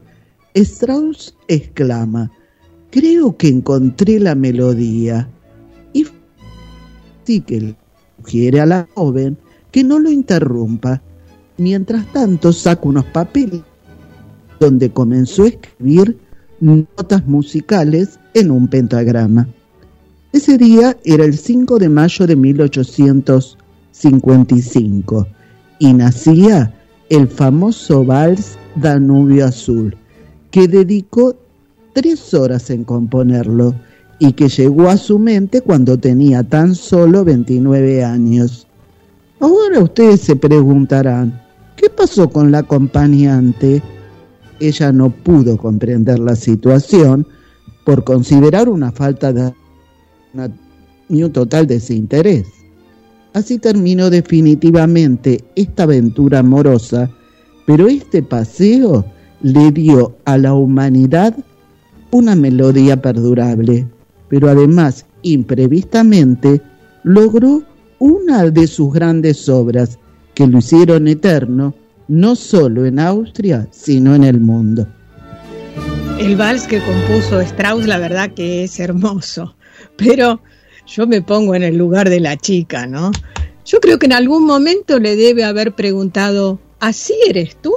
[0.55, 2.31] Strauss exclama,
[2.91, 5.29] creo que encontré la melodía.
[5.93, 6.07] Y
[7.27, 7.77] le
[8.19, 9.37] sugiere a la joven
[9.71, 11.03] que no lo interrumpa.
[11.59, 13.63] Mientras tanto saca unos papeles
[14.61, 16.19] donde comenzó a escribir
[16.61, 19.49] notas musicales en un pentagrama.
[20.33, 25.27] Ese día era el 5 de mayo de 1855
[25.79, 26.75] y nacía
[27.09, 29.97] el famoso vals Danubio Azul,
[30.51, 31.37] que dedicó
[31.97, 33.75] tres horas en componerlo
[34.19, 38.67] y que llegó a su mente cuando tenía tan solo 29 años.
[39.41, 41.41] Ahora ustedes se preguntarán,
[41.75, 43.83] ¿qué pasó con la acompañante?
[44.61, 47.27] Ella no pudo comprender la situación
[47.87, 49.55] por considerar una falta de
[51.09, 52.47] un total desinterés.
[53.33, 57.11] Así terminó definitivamente esta aventura amorosa,
[57.67, 59.07] pero este paseo
[59.41, 61.35] le dio a la humanidad
[62.11, 63.87] una melodía perdurable,
[64.29, 66.61] pero además, imprevistamente,
[67.03, 67.63] logró
[67.99, 69.99] una de sus grandes obras
[70.35, 71.75] que lo hicieron eterno,
[72.09, 74.87] no solo en Austria, sino en el mundo.
[76.19, 79.55] El vals que compuso Strauss, la verdad que es hermoso,
[79.97, 80.41] pero
[80.87, 83.13] yo me pongo en el lugar de la chica, ¿no?
[83.65, 87.73] Yo creo que en algún momento le debe haber preguntado, ¿así eres tú?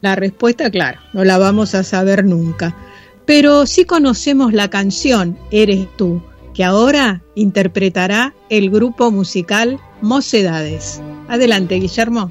[0.00, 2.76] La respuesta, claro, no la vamos a saber nunca,
[3.26, 6.22] pero sí conocemos la canción Eres tú,
[6.54, 11.00] que ahora interpretará el grupo musical Mocedades.
[11.28, 12.30] Adelante, Guillermo.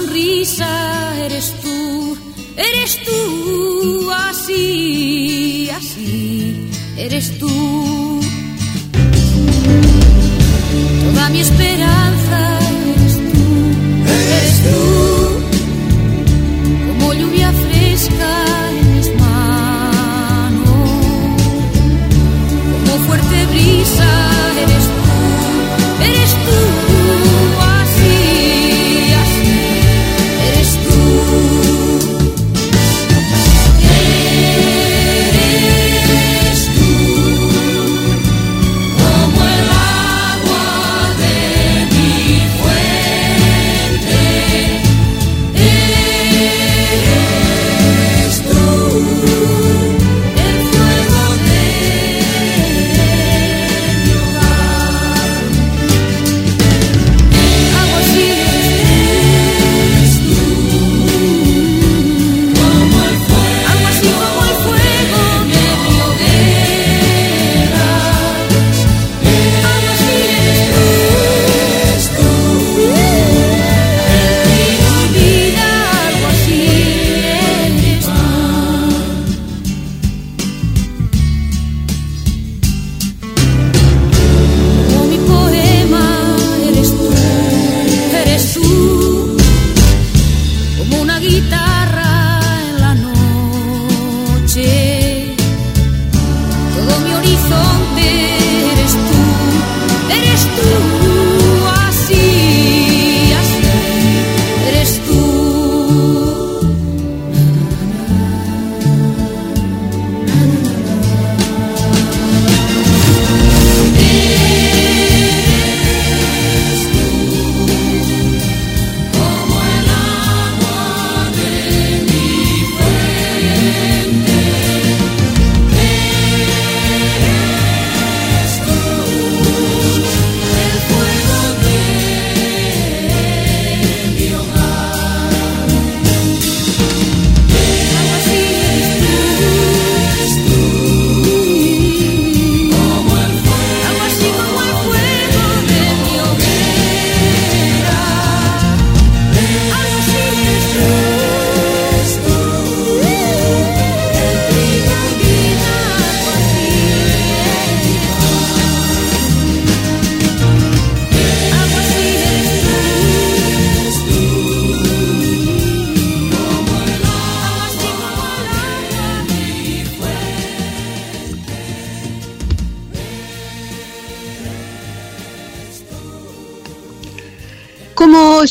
[0.00, 2.16] Sonrisa eres tú,
[2.56, 8.20] eres tú, así, así, eres tú.
[11.04, 12.09] Toda mi esperanza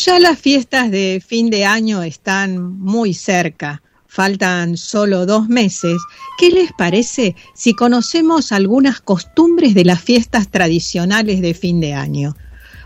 [0.10, 6.02] ya las fiestas de fin de año están muy cerca, faltan solo dos meses,
[6.40, 12.36] ¿qué les parece si conocemos algunas costumbres de las fiestas tradicionales de fin de año?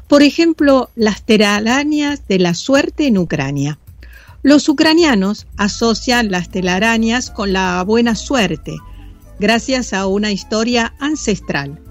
[0.09, 3.79] Por ejemplo, las telarañas de la suerte en Ucrania.
[4.41, 8.75] Los ucranianos asocian las telarañas con la buena suerte,
[9.39, 11.82] gracias a una historia ancestral.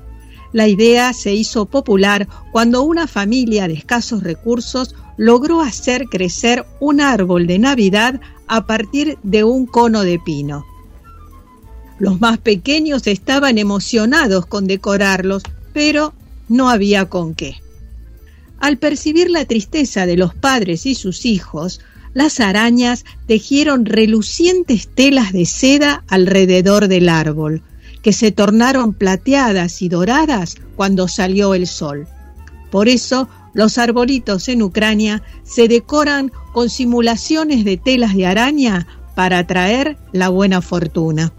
[0.53, 7.01] La idea se hizo popular cuando una familia de escasos recursos logró hacer crecer un
[7.01, 10.67] árbol de Navidad a partir de un cono de pino.
[11.99, 15.43] Los más pequeños estaban emocionados con decorarlos,
[15.73, 16.13] pero
[16.49, 17.57] no había con qué.
[18.59, 21.81] Al percibir la tristeza de los padres y sus hijos,
[22.15, 27.63] las arañas tejieron relucientes telas de seda alrededor del árbol,
[28.03, 32.07] que se tornaron plateadas y doradas cuando salió el sol.
[32.71, 39.39] Por eso, los arbolitos en Ucrania se decoran con simulaciones de telas de araña para
[39.39, 41.33] atraer la buena fortuna.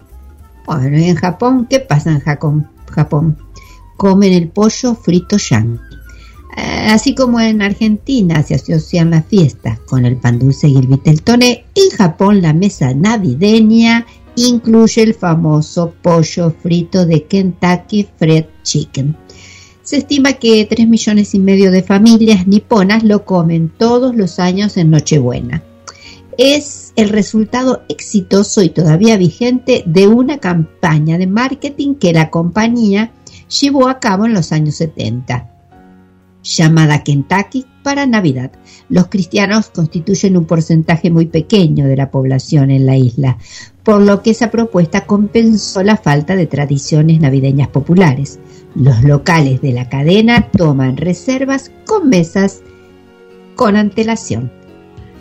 [0.66, 3.36] Bueno, en Japón, ¿qué pasa en Japón?
[3.96, 5.78] Comen el pollo frito yang.
[6.56, 10.86] Eh, así como en Argentina se asocian las fiestas con el pan dulce y el
[10.86, 14.06] viteltoné, en Japón la mesa navideña
[14.36, 19.16] incluye el famoso pollo frito de Kentucky Fried Chicken.
[19.82, 24.76] Se estima que 3 millones y medio de familias niponas lo comen todos los años
[24.76, 25.62] en Nochebuena.
[26.38, 33.12] Es el resultado exitoso y todavía vigente de una campaña de marketing que la compañía
[33.60, 35.50] llevó a cabo en los años 70
[36.44, 38.52] llamada Kentucky para Navidad.
[38.88, 43.38] Los cristianos constituyen un porcentaje muy pequeño de la población en la isla,
[43.84, 48.38] por lo que esa propuesta compensó la falta de tradiciones navideñas populares.
[48.74, 52.62] Los locales de la cadena toman reservas con mesas
[53.54, 54.50] con antelación.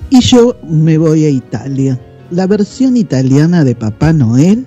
[0.09, 1.99] Y yo me voy a Italia.
[2.31, 4.65] La versión italiana de Papá Noel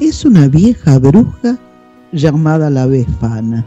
[0.00, 1.58] es una vieja bruja
[2.12, 3.64] llamada la Befana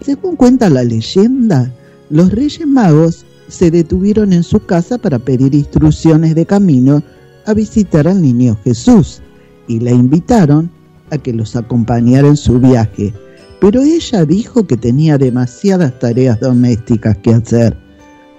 [0.00, 1.70] según cuenta la leyenda,
[2.08, 7.02] los Reyes Magos se detuvieron en su casa para pedir instrucciones de camino
[7.46, 9.22] a visitar al niño Jesús
[9.68, 10.70] y la invitaron
[11.10, 13.12] a que los acompañara en su viaje,
[13.60, 17.76] pero ella dijo que tenía demasiadas tareas domésticas que hacer.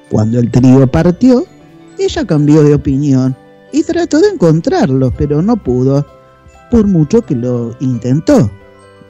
[0.09, 1.45] Cuando el trío partió,
[1.97, 3.35] ella cambió de opinión
[3.71, 6.05] y trató de encontrarlos, pero no pudo,
[6.69, 8.49] por mucho que lo intentó.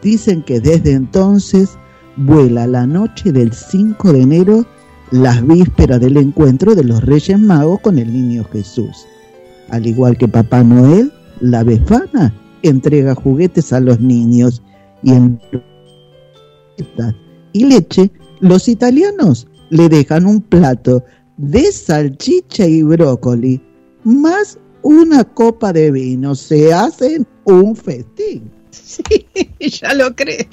[0.02, 1.70] Dicen que desde entonces
[2.18, 4.66] vuela la noche del 5 de enero,
[5.12, 9.06] las vísperas del encuentro de los Reyes Magos con el Niño Jesús.
[9.72, 14.62] Al igual que Papá Noel, la befana entrega juguetes a los niños
[15.02, 15.40] y en
[17.54, 21.04] y leche, los italianos le dejan un plato
[21.38, 23.62] de salchicha y brócoli,
[24.04, 26.36] más una copa de vino.
[26.36, 28.52] Se hacen un festín.
[28.72, 29.04] Sí,
[29.60, 30.48] ya lo creo.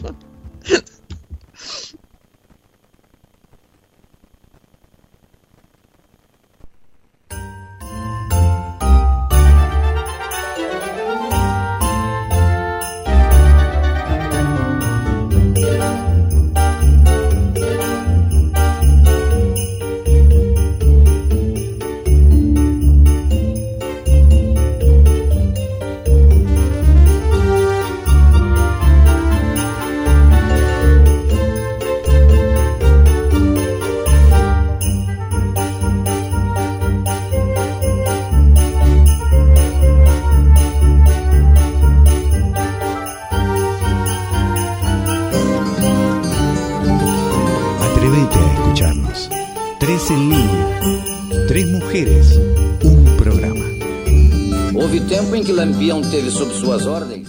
[55.78, 57.28] Lampião teve sob suas ordens.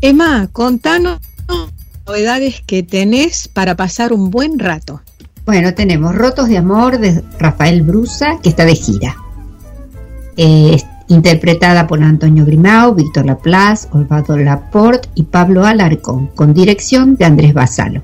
[0.00, 1.20] Emma, contanos
[2.04, 5.00] novedades que tenés para pasar un buen rato.
[5.46, 9.14] Bueno, tenemos Rotos de Amor de Rafael Brusa, que está de gira.
[10.36, 17.26] Eh, interpretada por Antonio Grimao, Víctor Laplace, Olvado Laporte y Pablo Alarcón, con dirección de
[17.26, 18.02] Andrés Basalo.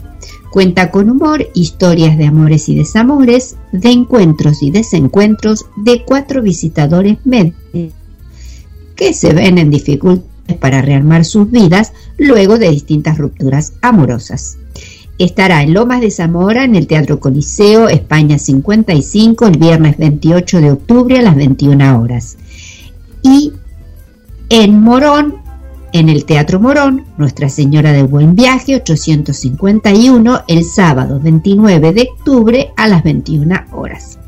[0.51, 7.19] Cuenta con humor, historias de amores y desamores, de encuentros y desencuentros de cuatro visitadores
[7.25, 7.93] médicos
[8.97, 10.29] que se ven en dificultades
[10.61, 14.57] para rearmar sus vidas luego de distintas rupturas amorosas.
[15.19, 20.71] Estará en Lomas de Zamora, en el Teatro Coliseo, España 55, el viernes 28 de
[20.71, 22.39] octubre a las 21 horas
[23.23, 23.53] y
[24.49, 25.37] en Morón
[25.93, 32.71] en el Teatro Morón, Nuestra Señora del Buen Viaje 851, el sábado 29 de octubre
[32.77, 34.19] a las 21 horas.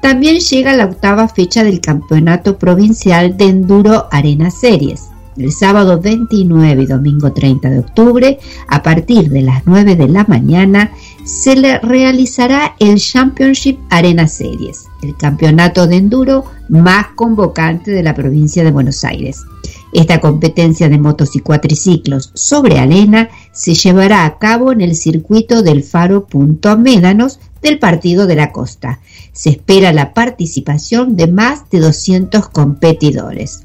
[0.00, 5.08] También llega la octava fecha del Campeonato Provincial de Enduro Arena Series.
[5.36, 8.38] El sábado 29 y domingo 30 de octubre,
[8.68, 10.90] a partir de las 9 de la mañana,
[11.24, 18.14] se le realizará el Championship Arena Series, el campeonato de enduro más convocante de la
[18.14, 19.44] provincia de Buenos Aires.
[19.92, 25.62] Esta competencia de motos y cuatriciclos sobre arena se llevará a cabo en el circuito
[25.62, 29.00] del Faro Punto Médanos del Partido de la Costa.
[29.32, 33.64] Se espera la participación de más de 200 competidores.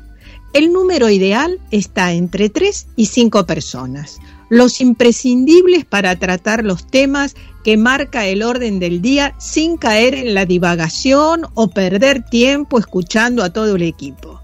[0.53, 4.21] El número ideal está entre tres y cinco personas,
[4.53, 10.35] los imprescindibles para tratar los temas que marca el orden del día sin caer en
[10.35, 14.43] la divagación o perder tiempo escuchando a todo el equipo,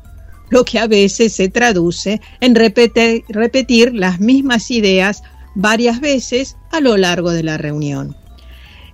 [0.49, 5.23] lo que a veces se traduce en repetir, las mismas ideas
[5.55, 8.17] varias veces a lo largo de la reunión.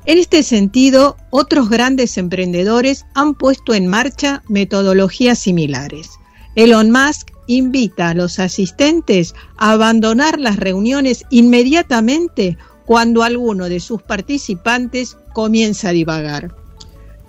[0.07, 6.11] En este sentido, otros grandes emprendedores han puesto en marcha metodologías similares.
[6.57, 14.03] Elon Musk invita a los asistentes a abandonar las reuniones inmediatamente cuando alguno de sus
[14.03, 16.55] participantes comienza a divagar.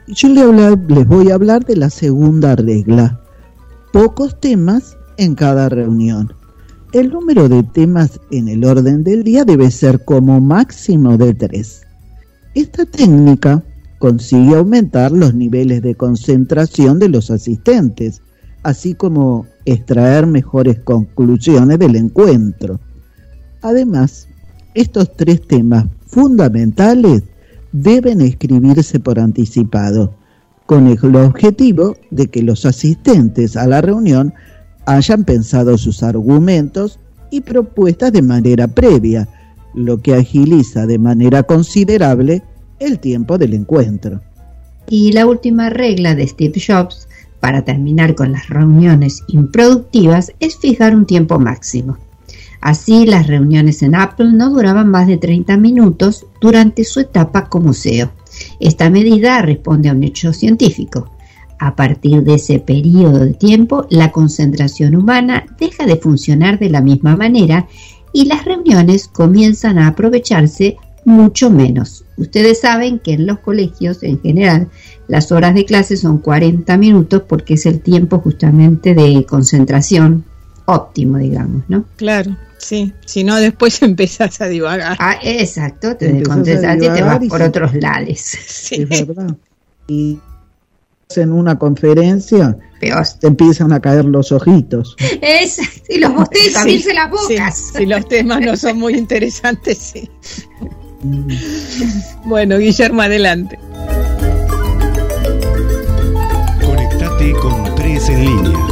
[0.08, 3.20] Yo les voy a hablar de la segunda regla.
[3.92, 6.34] Pocos temas en cada reunión.
[6.94, 11.82] El número de temas en el orden del día debe ser como máximo de tres.
[12.54, 13.64] Esta técnica
[13.98, 18.22] consigue aumentar los niveles de concentración de los asistentes,
[18.64, 22.80] así como extraer mejores conclusiones del encuentro.
[23.62, 24.28] Además,
[24.74, 27.24] estos tres temas fundamentales
[27.72, 30.14] deben escribirse por anticipado,
[30.66, 34.34] con el objetivo de que los asistentes a la reunión
[34.86, 37.00] hayan pensado sus argumentos
[37.32, 39.28] y propuestas de manera previa,
[39.74, 42.42] lo que agiliza de manera considerable
[42.80, 44.22] el tiempo del encuentro.
[44.90, 47.08] Y la última regla de Steve Jobs
[47.46, 52.00] para terminar con las reuniones improductivas es fijar un tiempo máximo.
[52.60, 57.74] Así, las reuniones en Apple no duraban más de 30 minutos durante su etapa como
[57.74, 58.12] CEO.
[58.60, 61.12] Esta medida responde a un hecho científico.
[61.60, 66.82] A partir de ese periodo de tiempo, la concentración humana deja de funcionar de la
[66.82, 67.68] misma manera
[68.12, 72.06] y las reuniones comienzan a aprovecharse mucho menos.
[72.18, 74.70] Ustedes saben que en los colegios en general
[75.08, 80.26] las horas de clase son 40 minutos porque es el tiempo justamente de concentración
[80.66, 81.86] óptimo, digamos, ¿no?
[81.96, 82.36] Claro.
[82.58, 84.98] Sí, si no después empezás a divagar.
[85.00, 88.20] Ah, exacto, te desconcentras y te vas por otros lados.
[88.20, 88.88] Sí.
[88.90, 89.36] Es verdad.
[89.88, 90.20] Y
[91.16, 94.96] en una conferencia te empiezan a caer los ojitos.
[95.22, 97.72] Exacto, y los bostezos, abrirse las bocas.
[97.76, 100.10] si los temas no son muy interesantes, sí.
[101.04, 101.28] Mm.
[102.26, 103.60] bueno, Guillermo, adelante.
[108.16, 108.68] En Línea.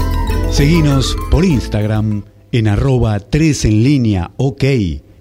[0.51, 4.63] Seguinos por Instagram en arroba 3 en línea OK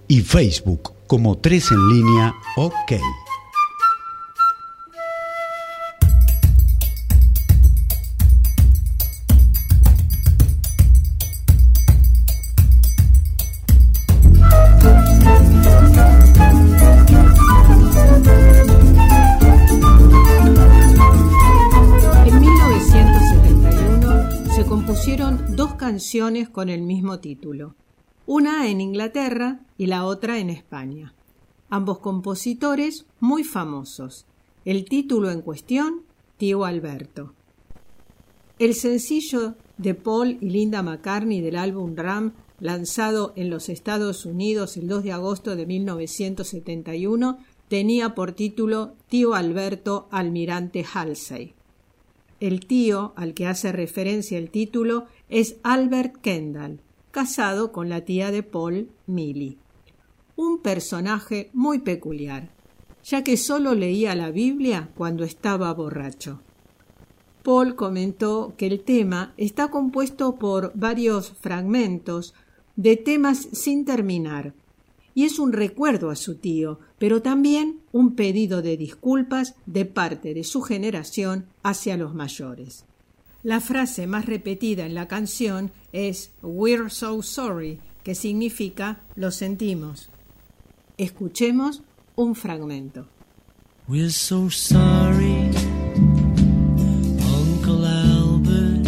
[0.08, 3.21] y Facebook como 3 en línea OK.
[26.50, 27.76] Con el mismo título,
[28.26, 31.14] una en Inglaterra y la otra en España.
[31.70, 34.26] Ambos compositores muy famosos.
[34.64, 36.02] El título en cuestión,
[36.38, 37.34] Tío Alberto.
[38.58, 44.76] El sencillo de Paul y Linda McCartney del álbum Ram, lanzado en los Estados Unidos
[44.76, 47.38] el 2 de agosto de 1971,
[47.68, 51.54] tenía por título Tío Alberto Almirante Halsey.
[52.42, 56.80] El tío al que hace referencia el título es Albert Kendall,
[57.12, 59.58] casado con la tía de Paul, Millie.
[60.34, 62.50] Un personaje muy peculiar,
[63.04, 66.40] ya que solo leía la Biblia cuando estaba borracho.
[67.44, 72.34] Paul comentó que el tema está compuesto por varios fragmentos
[72.74, 74.52] de temas sin terminar,
[75.14, 80.34] y es un recuerdo a su tío, pero también un pedido de disculpas de parte
[80.34, 82.84] de su generación hacia los mayores.
[83.42, 90.10] La frase más repetida en la canción es We're so sorry, que significa lo sentimos.
[90.96, 91.82] Escuchemos
[92.14, 93.08] un fragmento.
[93.88, 95.50] We're so sorry,
[97.34, 98.86] Uncle Albert.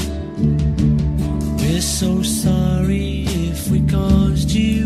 [1.58, 4.83] We're so sorry if we caused you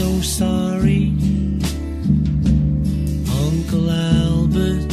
[0.00, 1.12] so sorry,
[3.44, 4.88] Uncle Albert.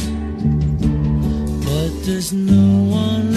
[1.64, 3.27] But there's no one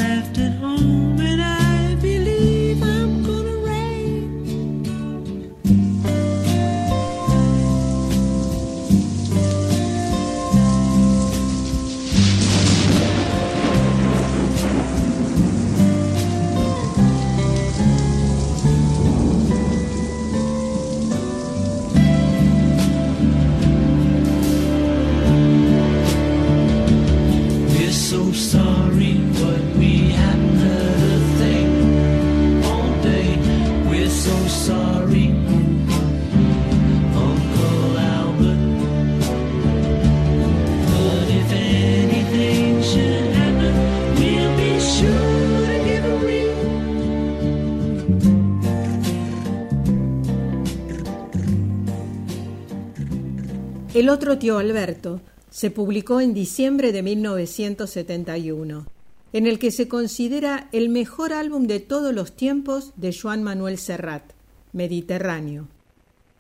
[53.93, 55.19] El otro tío Alberto
[55.49, 58.87] se publicó en diciembre de 1971,
[59.33, 63.77] en el que se considera el mejor álbum de todos los tiempos de Joan Manuel
[63.77, 64.31] Serrat,
[64.71, 65.67] Mediterráneo.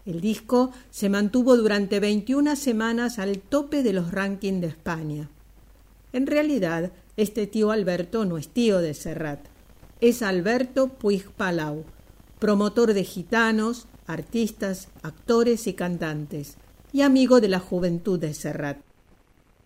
[0.05, 5.29] El disco se mantuvo durante 21 semanas al tope de los rankings de España.
[6.13, 9.41] En realidad, este tío Alberto no es tío de Serrat,
[9.99, 11.83] es Alberto Puig Palau,
[12.39, 16.55] promotor de gitanos, artistas, actores y cantantes,
[16.93, 18.79] y amigo de la juventud de Serrat.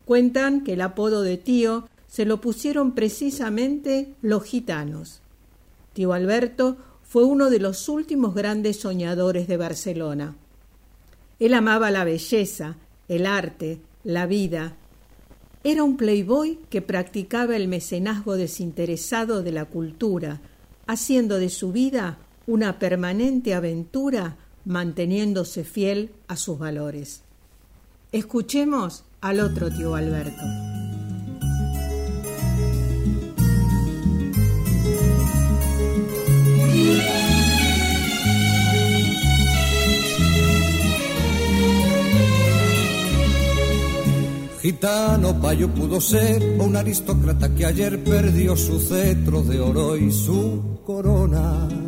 [0.05, 5.21] Cuentan que el apodo de tío se lo pusieron precisamente los gitanos.
[5.93, 10.35] Tío Alberto fue uno de los últimos grandes soñadores de Barcelona.
[11.39, 14.75] Él amaba la belleza, el arte, la vida.
[15.63, 20.41] Era un playboy que practicaba el mecenazgo desinteresado de la cultura,
[20.87, 27.21] haciendo de su vida una permanente aventura manteniéndose fiel a sus valores.
[28.11, 30.43] Escuchemos al otro tío Alberto.
[44.65, 50.79] Gitano payo pudo ser un aristócrata que ayer perdió su cetro de oro y su
[50.83, 51.84] corona.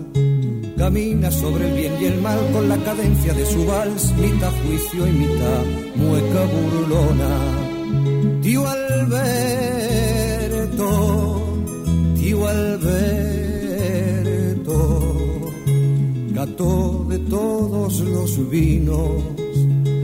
[0.77, 5.07] Camina sobre el bien y el mal con la cadencia de su vals, mitad juicio
[5.07, 5.65] y mitad
[5.95, 7.35] mueca burlona.
[8.43, 9.23] Tío Alberto,
[12.15, 13.05] tío Alberto,
[16.29, 19.23] gato de todos los vinos,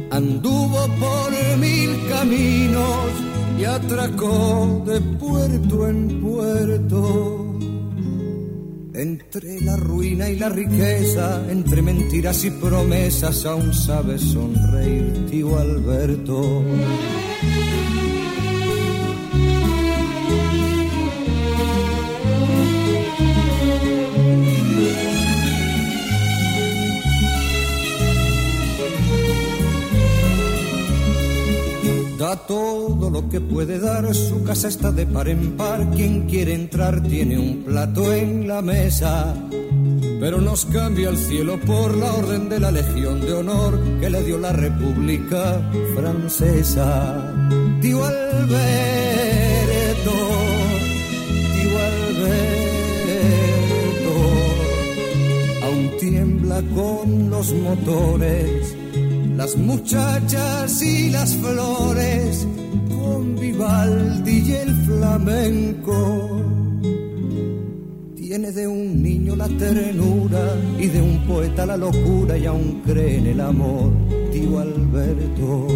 [0.09, 3.11] anduvo por mil caminos
[3.59, 7.52] y atracó de puerto en puerto.
[8.93, 16.63] Entre la ruina y la riqueza, entre mentiras y promesas, aún sabe sonreír, tío Alberto.
[33.33, 37.63] Que puede dar, su casa está de par en par, quien quiere entrar tiene un
[37.63, 39.33] plato en la mesa.
[40.19, 44.21] Pero nos cambia el cielo por la orden de la Legión de Honor que le
[44.21, 47.33] dio la República Francesa.
[47.81, 48.51] Tío Alberto,
[51.55, 52.53] tío Alberto,
[55.63, 58.75] aún tiembla con los motores
[59.35, 62.47] las muchachas y las flores
[63.03, 65.95] son Vivaldi y el flamenco.
[68.15, 73.17] Tiene de un niño la ternura y de un poeta la locura y aún cree
[73.17, 73.91] en el amor,
[74.31, 75.67] tío Alberto.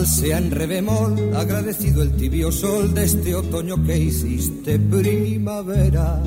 [0.00, 6.22] Balsea en re bemol, agradecido el tibio sol de este otoño que hiciste primavera.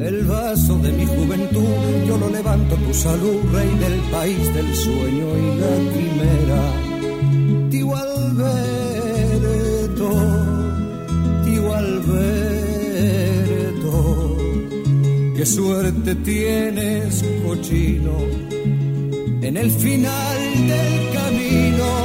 [0.00, 1.64] El vaso de mi juventud,
[2.06, 6.62] yo lo levanto tu salud, rey del país del sueño y la quimera.
[7.70, 8.50] Tío Alberto,
[11.46, 12.36] tío Alberto,
[15.36, 18.44] qué suerte tienes, cochino
[19.40, 22.03] en el final del camino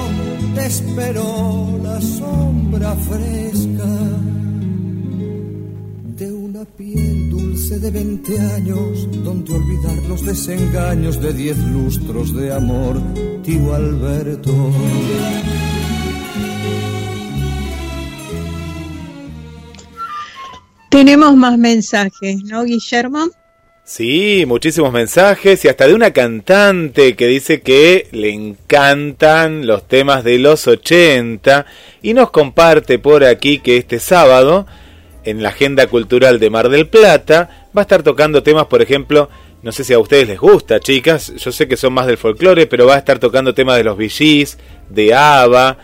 [0.60, 3.92] te esperó la sombra fresca
[6.18, 12.54] de una piel dulce de 20 años, donde olvidar los desengaños de diez lustros de
[12.54, 13.02] amor,
[13.44, 14.52] tío Alberto.
[20.90, 23.30] Tenemos más mensajes, ¿no, Guillermo?
[23.90, 30.24] Sí, muchísimos mensajes y hasta de una cantante que dice que le encantan los temas
[30.24, 31.66] de los 80
[32.04, 34.68] y nos comparte por aquí que este sábado
[35.24, 39.28] en la agenda cultural de Mar del Plata va a estar tocando temas, por ejemplo,
[39.64, 42.68] no sé si a ustedes les gusta, chicas, yo sé que son más del folclore,
[42.68, 44.60] pero va a estar tocando temas de los VGs,
[44.90, 45.80] de ABBA,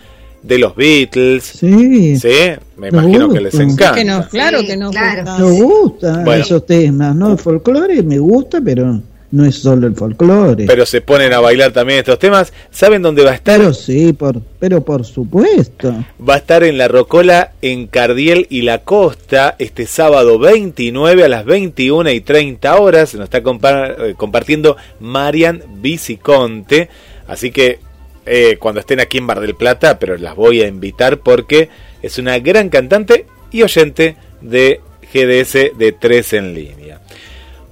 [0.46, 1.44] de los Beatles.
[1.44, 2.18] Sí.
[2.18, 2.30] Sí,
[2.78, 3.96] me imagino que les encanta.
[3.96, 5.24] Que no, claro que nos claro.
[5.24, 5.40] gusta.
[5.40, 6.44] Nos gustan Bueno.
[6.44, 7.32] esos temas, ¿no?
[7.34, 10.66] El folclore me gusta, pero no es solo el folclore.
[10.66, 12.54] Pero se ponen a bailar también estos temas.
[12.72, 13.60] ¿Saben dónde va a estar?
[13.60, 15.94] Pero sí, por, pero por supuesto.
[16.28, 21.28] Va a estar en la Rocola en Cardiel y la Costa este sábado 29 a
[21.28, 23.16] las 21 y 30 horas.
[23.16, 26.88] Nos está compa- eh, compartiendo Marian Viciconte.
[27.28, 27.80] Así que
[28.26, 31.70] eh, cuando estén aquí en Bar del Plata, pero las voy a invitar porque
[32.02, 34.82] es una gran cantante y oyente de
[35.14, 37.02] GDS de 3 en línea.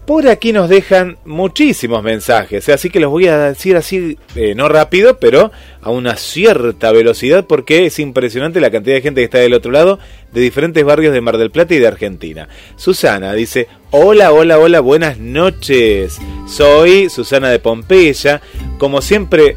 [0.06, 4.68] Por aquí nos dejan muchísimos mensajes, así que los voy a decir así, eh, no
[4.68, 5.50] rápido, pero
[5.82, 9.72] a una cierta velocidad, porque es impresionante la cantidad de gente que está del otro
[9.72, 10.00] lado,
[10.34, 12.50] de diferentes barrios de Mar del Plata y de Argentina.
[12.76, 16.20] Susana dice, hola, hola, hola, buenas noches.
[16.48, 18.42] Soy Susana de Pompeya,
[18.80, 19.56] como siempre,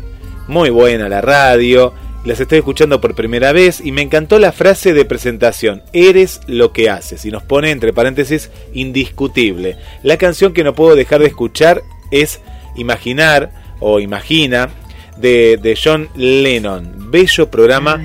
[0.49, 1.93] muy buena la radio.
[2.25, 6.73] Las estoy escuchando por primera vez y me encantó la frase de presentación, eres lo
[6.73, 9.77] que haces, y nos pone entre paréntesis indiscutible.
[10.03, 12.41] La canción que no puedo dejar de escuchar es
[12.75, 14.71] Imaginar o Imagina
[15.17, 17.11] de, de John Lennon.
[17.13, 18.01] Bello programa,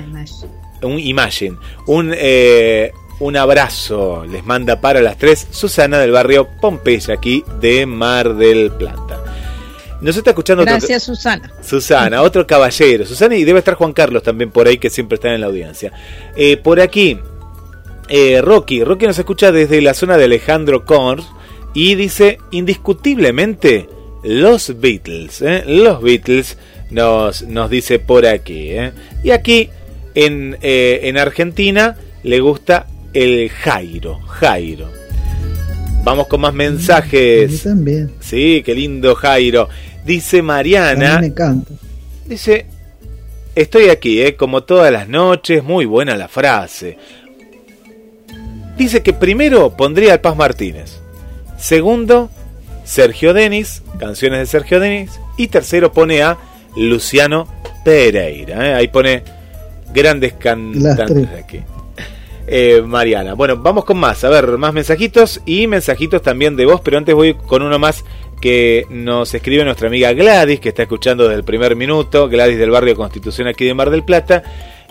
[0.82, 1.56] un Imagine.
[1.88, 7.86] Un, eh, un abrazo les manda para las tres Susana del barrio Pompeya, aquí de
[7.86, 9.21] Mar del Plata.
[10.02, 11.50] Nos está escuchando otro- Gracias, Susana.
[11.62, 13.06] Susana, otro caballero.
[13.06, 15.92] Susana y debe estar Juan Carlos también por ahí que siempre está en la audiencia.
[16.36, 17.18] Eh, por aquí,
[18.08, 18.82] eh, Rocky.
[18.84, 21.24] Rocky nos escucha desde la zona de Alejandro Kors
[21.72, 23.88] y dice indiscutiblemente
[24.24, 25.40] los Beatles.
[25.42, 25.64] ¿eh?
[25.66, 26.58] Los Beatles
[26.90, 28.70] nos, nos dice por aquí.
[28.72, 28.92] ¿eh?
[29.24, 29.70] Y aquí
[30.14, 34.20] en, eh, en Argentina le gusta el Jairo.
[34.26, 34.88] Jairo.
[36.04, 37.62] Vamos con más mensajes.
[37.62, 38.10] También.
[38.20, 39.68] Sí, qué lindo Jairo.
[40.04, 41.14] Dice A Mariana.
[41.16, 41.72] mí me encanta.
[42.26, 42.66] Dice,
[43.54, 44.34] estoy aquí, ¿eh?
[44.36, 46.98] como todas las noches, muy buena la frase.
[48.76, 50.98] Dice que primero pondría al Paz Martínez.
[51.58, 52.30] Segundo,
[52.84, 55.10] Sergio Denis, canciones de Sergio Denis.
[55.36, 56.36] Y tercero pone a
[56.76, 57.46] Luciano
[57.84, 58.70] Pereira.
[58.70, 58.74] ¿eh?
[58.74, 59.22] Ahí pone
[59.94, 61.60] grandes cantantes de aquí.
[62.46, 63.34] Eh, Mariana.
[63.34, 64.24] Bueno, vamos con más.
[64.24, 68.04] A ver, más mensajitos y mensajitos también de voz, pero antes voy con uno más
[68.40, 72.70] que nos escribe nuestra amiga Gladys, que está escuchando desde el primer minuto, Gladys del
[72.70, 74.42] barrio Constitución aquí de Mar del Plata,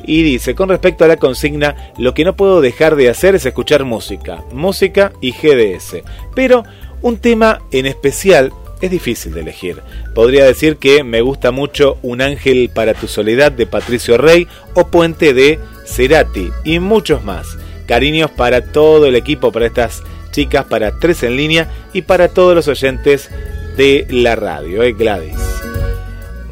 [0.06, 3.45] y dice, con respecto a la consigna, lo que no puedo dejar de hacer es
[3.45, 5.97] escuchar música, música y GDS,
[6.34, 6.64] pero
[7.02, 9.82] un tema en especial es difícil de elegir.
[10.16, 14.88] Podría decir que me gusta mucho Un ángel para tu soledad de Patricio Rey o
[14.88, 15.60] Puente de
[15.92, 17.48] Cerati y muchos más.
[17.88, 22.56] Cariños para todo el equipo, para estas chicas, para Tres en línea y para todos
[22.56, 23.30] los oyentes
[23.78, 24.94] de la radio, ¿eh?
[24.94, 25.36] Gladys.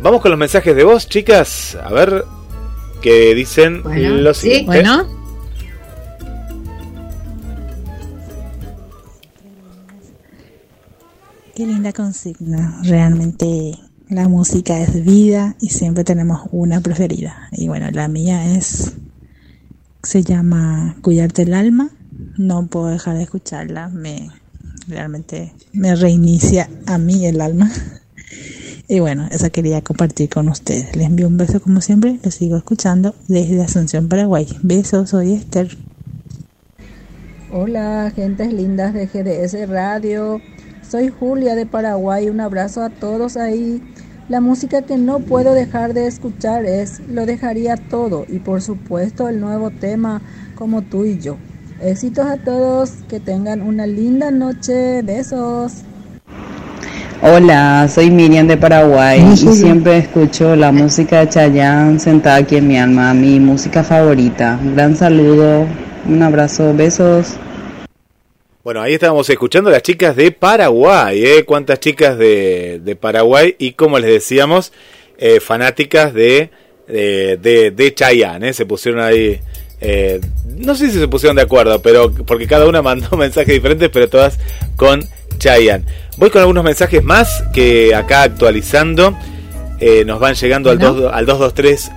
[0.01, 1.77] Vamos con los mensajes de voz, chicas.
[1.81, 2.23] A ver
[3.01, 4.47] qué dicen Bueno, los sí.
[4.47, 4.65] siguiente.
[4.67, 5.07] Bueno,
[11.55, 12.79] Qué linda consigna.
[12.83, 13.77] Realmente
[14.07, 17.49] la música es vida y siempre tenemos una preferida.
[17.51, 18.93] Y bueno, la mía es,
[20.03, 21.89] se llama Cuidarte el alma.
[22.37, 24.29] No puedo dejar de escucharla, me
[24.87, 27.71] realmente me reinicia a mí el alma.
[28.91, 30.95] Y bueno, esa quería compartir con ustedes.
[30.95, 34.47] Les envío un beso como siempre, lo sigo escuchando desde Asunción, Paraguay.
[34.63, 35.77] Besos, soy Esther.
[37.51, 40.41] Hola, gentes lindas de GDS Radio.
[40.81, 42.29] Soy Julia de Paraguay.
[42.29, 43.79] Un abrazo a todos ahí.
[44.29, 49.27] La música que no puedo dejar de escuchar es Lo dejaría todo y por supuesto
[49.27, 50.21] el nuevo tema
[50.53, 51.37] como tú y yo.
[51.81, 55.01] Éxitos a todos, que tengan una linda noche.
[55.01, 55.81] Besos.
[57.23, 62.67] Hola, soy Miriam de Paraguay y siempre escucho la música de Chayanne sentada aquí en
[62.67, 64.59] mi alma, mi música favorita.
[64.61, 65.65] Un gran saludo,
[66.07, 67.35] un abrazo, besos.
[68.69, 71.43] Bueno, ahí estábamos escuchando a las chicas de Paraguay, ¿eh?
[71.43, 74.73] Cuántas chicas de, de Paraguay y como les decíamos,
[75.17, 76.51] eh, fanáticas de,
[76.87, 78.53] de, de, de Chayanne, ¿eh?
[78.53, 79.39] Se pusieron ahí,
[79.81, 83.89] eh, no sé si se pusieron de acuerdo, pero porque cada una mandó mensajes diferentes,
[83.89, 84.37] pero todas
[84.75, 85.03] con
[85.39, 85.85] Chayanne.
[86.17, 89.17] Voy con algunos mensajes más que acá actualizando.
[89.79, 91.89] eh, nos van llegando al, dos, al 223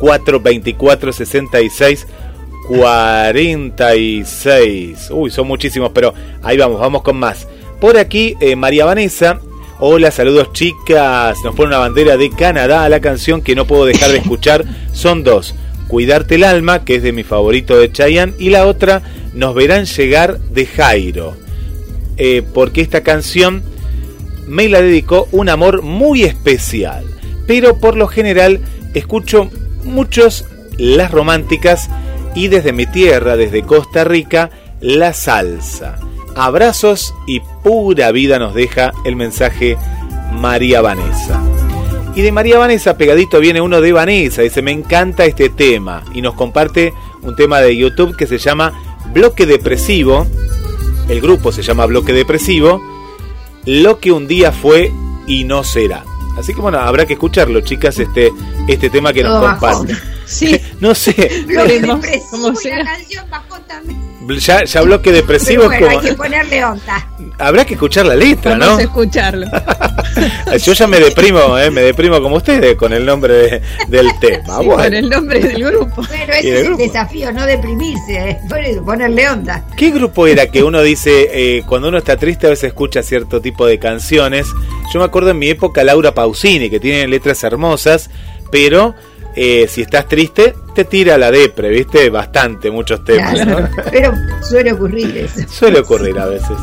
[0.00, 2.06] 424 66
[2.68, 5.10] 46.
[5.10, 7.46] Uy, son muchísimos, pero ahí vamos, vamos con más.
[7.80, 9.40] Por aquí, eh, María Vanessa.
[9.80, 11.38] Hola, saludos chicas.
[11.44, 12.88] Nos pone una bandera de Canadá.
[12.88, 15.56] La canción que no puedo dejar de escuchar son dos.
[15.88, 19.02] Cuidarte el alma, que es de mi favorito de Chayanne, y la otra,
[19.34, 21.36] Nos verán llegar de Jairo.
[22.18, 23.62] Eh, porque esta canción
[24.46, 27.04] me la dedicó un amor muy especial.
[27.46, 28.60] Pero por lo general
[28.94, 29.50] escucho
[29.84, 30.44] muchos
[30.78, 31.90] las románticas
[32.34, 35.98] y desde mi tierra, desde Costa Rica, la salsa.
[36.34, 39.76] Abrazos y pura vida nos deja el mensaje
[40.32, 41.42] María Vanessa.
[42.14, 46.04] Y de María Vanessa pegadito viene uno de Vanessa, dice, me encanta este tema.
[46.14, 50.26] Y nos comparte un tema de YouTube que se llama Bloque Depresivo.
[51.08, 52.82] El grupo se llama Bloque Depresivo.
[53.64, 54.92] Lo que un día fue
[55.26, 56.04] y no será.
[56.38, 58.32] Así que bueno, habrá que escucharlo, chicas, este,
[58.68, 59.86] este tema que nos Todo bajón.
[59.86, 60.02] comparte.
[60.26, 60.60] Sí.
[60.80, 61.12] No sé,
[61.46, 62.78] depresivo cómo y será.
[62.78, 64.00] la canción bajó también.
[64.38, 65.98] Ya, ya bloque depresivo bueno, como...
[66.00, 67.08] hay que ponerle onda.
[67.38, 68.76] Habrá que escuchar la letra, Vamos ¿no?
[68.78, 69.46] a escucharlo.
[70.64, 71.70] Yo ya me deprimo, ¿eh?
[71.70, 74.58] me deprimo como ustedes con el nombre de- del tema.
[74.60, 74.76] Sí, Bueno.
[74.84, 76.02] con el nombre del grupo.
[76.06, 76.82] Bueno, ese es el grupo.
[76.82, 79.64] desafío, no deprimirse, eh, pon- ponerle onda.
[79.76, 83.40] ¿Qué grupo era que uno dice, eh, cuando uno está triste a veces escucha cierto
[83.40, 84.46] tipo de canciones?
[84.92, 88.10] Yo me acuerdo en mi época Laura Pausini, que tiene letras hermosas,
[88.50, 88.94] pero
[89.36, 92.10] eh, si estás triste, te tira la depre, ¿viste?
[92.10, 93.46] Bastante, muchos temas.
[93.46, 93.68] ¿no?
[93.90, 94.12] Pero
[94.42, 95.48] suele ocurrir eso.
[95.48, 96.56] Suele ocurrir a veces.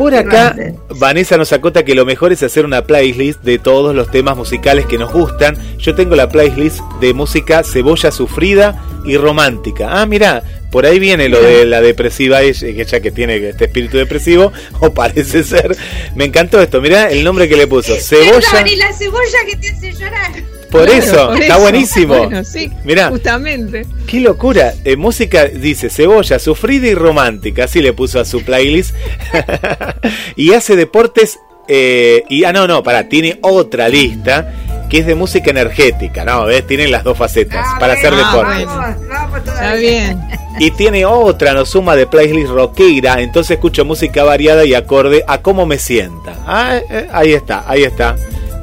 [0.00, 0.56] Por acá,
[0.96, 4.86] Vanessa nos acota que lo mejor es hacer una playlist de todos los temas musicales
[4.86, 5.58] que nos gustan.
[5.76, 10.00] Yo tengo la playlist de música cebolla sufrida y romántica.
[10.00, 14.52] Ah, mira, por ahí viene lo de la depresiva, ella que tiene este espíritu depresivo,
[14.80, 15.76] o parece ser.
[16.14, 18.40] Me encantó esto, mira el nombre que le puso, cebolla.
[18.50, 20.32] Perdón, y la cebolla que te hace llorar.
[20.70, 21.62] Por Claro, eso, por está eso.
[21.62, 22.14] buenísimo.
[22.18, 23.08] Bueno, sí, Mirá.
[23.08, 23.86] justamente.
[24.06, 24.72] Qué locura.
[24.84, 27.64] Eh, música, dice, cebolla, sufrida y romántica.
[27.64, 28.94] Así le puso a su playlist.
[30.36, 31.38] y hace deportes.
[31.68, 34.52] eh, y, ah, no, no, pará, tiene otra lista
[34.88, 36.24] que es de música energética.
[36.24, 36.66] No, ¿ves?
[36.66, 38.66] Tienen las dos facetas para hacer Ah, deportes.
[38.66, 40.20] Vamos, vamos Está bien.
[40.58, 43.20] Y tiene otra, nos suma de playlist rockera.
[43.20, 46.34] Entonces escucho música variada y acorde a cómo me sienta.
[46.44, 48.16] Ah, eh, ahí está, ahí está.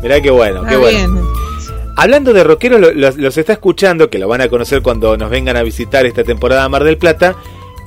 [0.03, 1.13] Mirá qué bueno, qué Está bueno.
[1.13, 1.27] bien.
[1.97, 5.29] Hablando de rockeros, lo- los, los está escuchando, que lo van a conocer cuando nos
[5.29, 7.35] vengan a visitar esta temporada a Mar del Plata,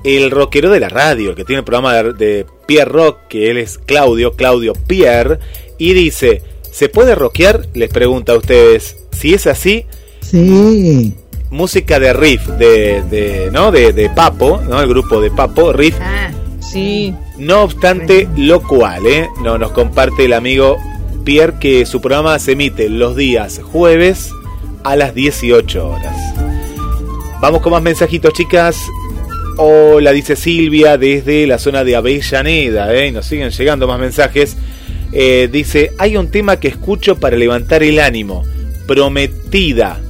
[0.05, 3.59] el rockero de la radio, que tiene el programa de, de Pierre Rock, que él
[3.59, 5.39] es Claudio, Claudio Pierre,
[5.79, 7.67] y dice, ¿se puede rockear?
[7.75, 8.97] Les pregunta a ustedes.
[9.13, 9.87] Si es así,
[10.23, 11.15] Sí.
[11.51, 13.71] música de riff, de, de, ¿no?
[13.73, 14.81] de, de Papo, ¿no?
[14.81, 15.97] el grupo de Papo, riff.
[16.01, 16.31] Ah,
[16.61, 17.13] Sí.
[17.39, 19.29] No obstante, lo cual, ¿eh?
[19.43, 20.77] No, nos comparte el amigo
[21.31, 24.33] Pierre que su programa se emite los días jueves
[24.83, 26.17] a las 18 horas.
[27.41, 28.77] Vamos con más mensajitos, chicas.
[29.57, 33.13] Hola, dice Silvia desde la zona de Avellaneda, ¿eh?
[33.13, 34.57] Nos siguen llegando más mensajes.
[35.13, 38.43] Eh, dice, hay un tema que escucho para levantar el ánimo.
[38.89, 40.01] Prometida.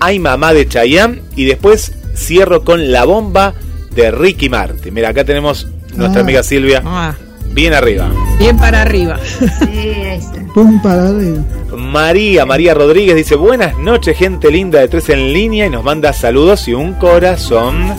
[0.00, 3.54] Hay mamá de Chayanne y después cierro con la bomba
[3.94, 4.92] de Ricky Martin.
[4.92, 6.24] Mira, acá tenemos nuestra Ah.
[6.24, 7.14] amiga Silvia Ah,
[7.52, 8.10] bien arriba.
[8.38, 9.18] bien para arriba.
[9.24, 10.42] sí, ahí está.
[10.54, 11.42] Pum para arriba.
[11.76, 16.12] María, María Rodríguez dice, buenas noches gente linda de tres en línea y nos manda
[16.12, 17.94] saludos y un corazón.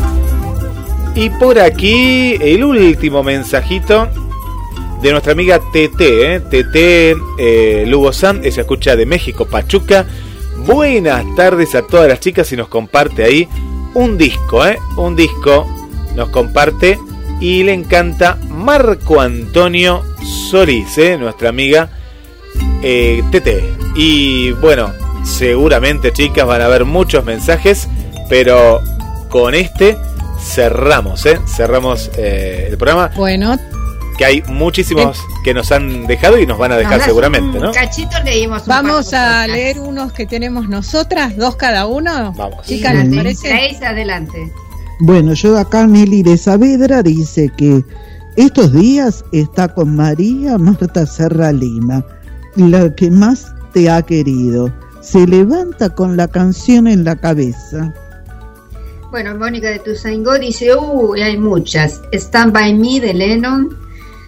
[1.15, 4.09] Y por aquí el último mensajito
[5.01, 6.39] de nuestra amiga TT, ¿eh?
[6.39, 10.05] TT eh, Lugo Sam, ella escucha de México, Pachuca.
[10.65, 13.47] Buenas tardes a todas las chicas y nos comparte ahí
[13.93, 14.77] un disco, ¿eh?
[14.97, 15.67] Un disco
[16.15, 16.97] nos comparte
[17.43, 20.01] y le encanta Marco Antonio
[20.49, 21.17] Solís, ¿eh?
[21.17, 21.89] nuestra amiga
[22.81, 23.97] eh, TT.
[23.97, 24.93] Y bueno,
[25.25, 27.89] seguramente chicas van a haber muchos mensajes,
[28.29, 28.81] pero
[29.27, 29.97] con este
[30.39, 31.37] cerramos, ¿eh?
[31.45, 33.11] Cerramos eh, el programa.
[33.17, 33.57] Bueno,
[34.17, 37.71] Que hay muchísimos que nos han dejado y nos van a dejar seguramente, un ¿no?
[37.73, 42.31] Cachito leímos un vamos a leer unos que tenemos nosotras, dos cada uno.
[42.37, 42.65] Vamos.
[42.65, 43.17] Chicas, ¿les Dale.
[43.17, 43.49] parece?
[43.49, 44.53] Grace, adelante.
[44.99, 47.83] Bueno, yo acá Nelly de Saavedra dice que
[48.35, 52.05] estos días está con María Marta Serra Lima,
[52.55, 54.73] la que más te ha querido.
[55.01, 57.93] Se levanta con la canción en la cabeza.
[59.11, 62.01] Bueno, Mónica de Tuzaingó dice, uy, hay muchas.
[62.11, 63.69] Stand By Me de Lennon,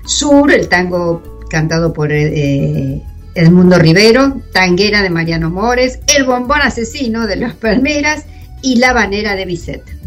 [0.06, 3.02] Sur, el tango cantado por eh,
[3.34, 8.26] Edmundo Rivero, Tanguera de Mariano Mores, El Bombón Asesino de Los Palmeras
[8.62, 10.05] y La Banera de Bizet.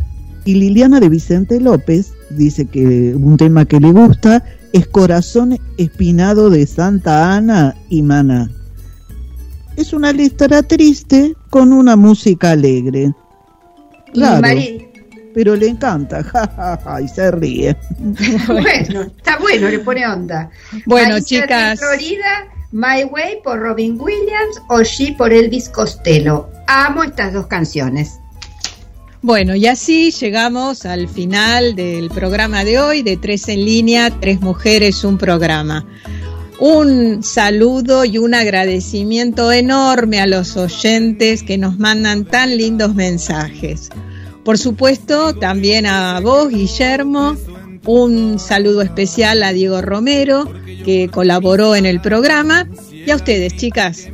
[0.49, 4.43] Y Liliana de Vicente López dice que un tema que le gusta
[4.73, 8.51] es Corazón Espinado de Santa Ana y Maná.
[9.77, 13.13] Es una letra triste con una música alegre.
[14.15, 14.41] Claro,
[15.35, 17.77] pero le encanta, ja, ja, ja, y se ríe.
[18.47, 20.49] bueno, está bueno, le pone onda.
[20.87, 21.79] Bueno, Marisa de chicas.
[21.79, 26.49] Florida, My Way por Robin Williams o She por Elvis Costello.
[26.67, 28.19] Amo estas dos canciones.
[29.21, 34.41] Bueno, y así llegamos al final del programa de hoy de Tres en línea, Tres
[34.41, 35.85] Mujeres, un programa.
[36.61, 43.91] Un saludo y un agradecimiento enorme a los oyentes que nos mandan tan lindos mensajes.
[44.45, 47.37] Por supuesto, también a vos, Guillermo,
[47.87, 50.49] un saludo especial a Diego Romero,
[50.85, 54.09] que colaboró en el programa, y a ustedes, chicas,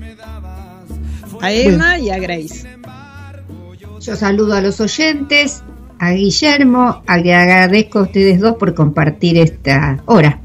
[1.43, 2.74] a Emma y a Grace.
[4.05, 5.63] Yo saludo a los oyentes,
[5.99, 10.43] a Guillermo, a le agradezco a ustedes dos por compartir esta hora.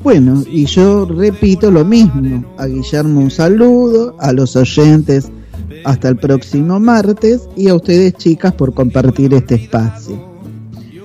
[0.00, 2.44] Bueno, y yo repito lo mismo.
[2.58, 5.30] A Guillermo un saludo, a los oyentes
[5.84, 10.34] hasta el próximo martes y a ustedes chicas por compartir este espacio.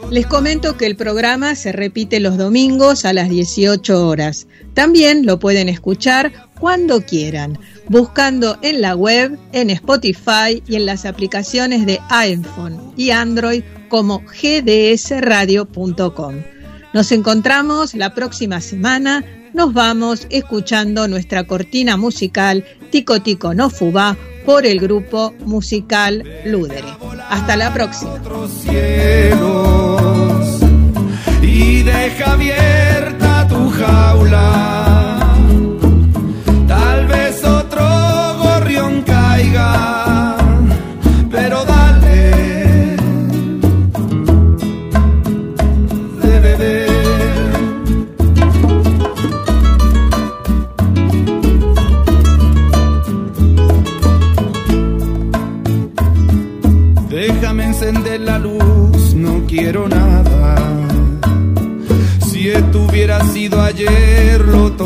[0.09, 4.47] Les comento que el programa se repite los domingos a las 18 horas.
[4.73, 7.59] También lo pueden escuchar cuando quieran,
[7.89, 14.21] buscando en la web, en Spotify y en las aplicaciones de iPhone y Android como
[14.21, 16.35] gdsradio.com.
[16.93, 19.25] Nos encontramos la próxima semana.
[19.53, 26.87] Nos vamos escuchando nuestra cortina musical Tico Tico no Fubá por el grupo musical Ludere.
[27.29, 28.19] Hasta la próxima.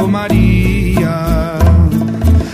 [0.04, 1.58] Tomaría.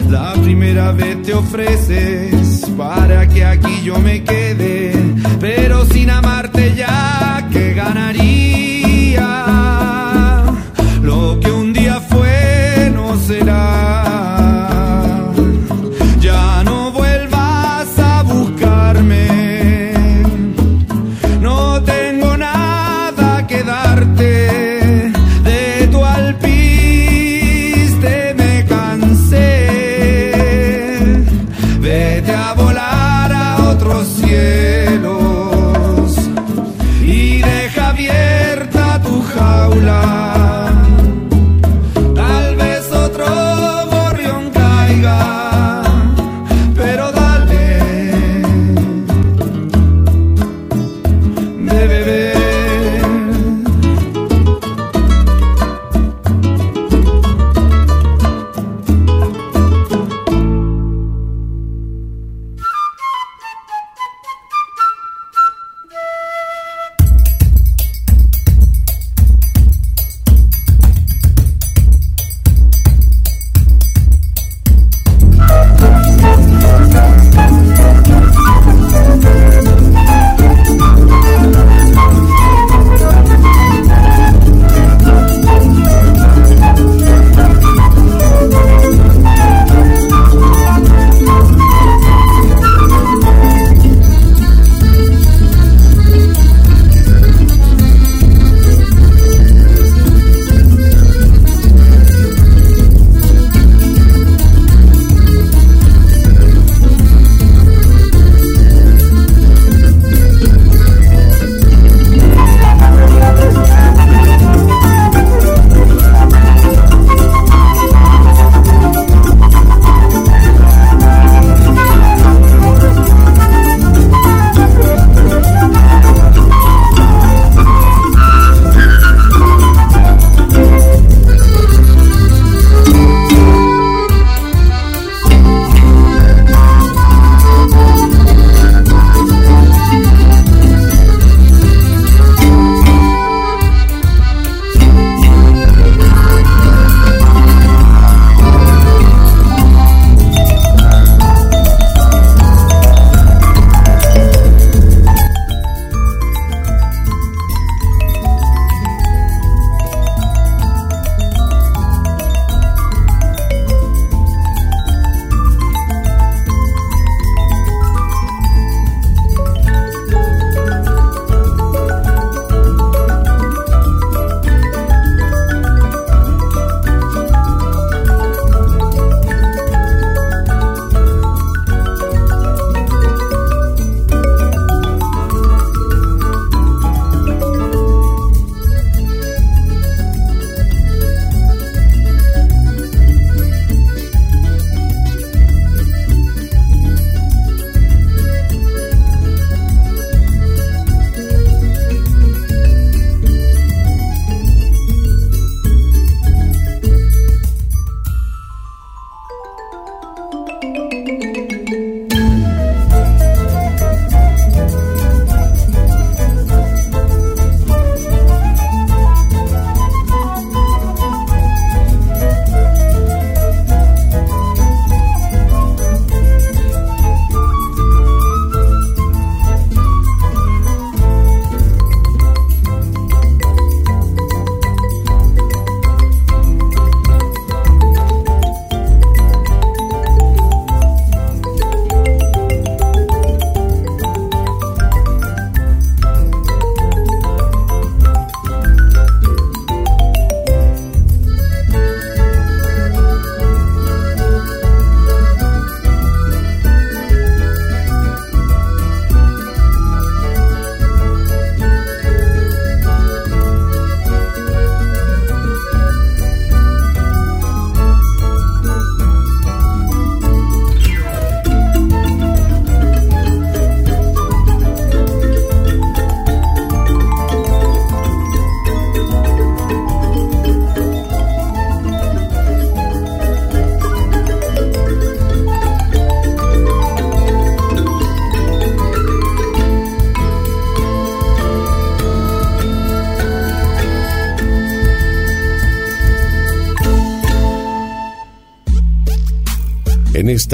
[0.07, 4.91] La primera vez te ofreces para que aquí yo me quede,
[5.39, 6.48] pero sin amarte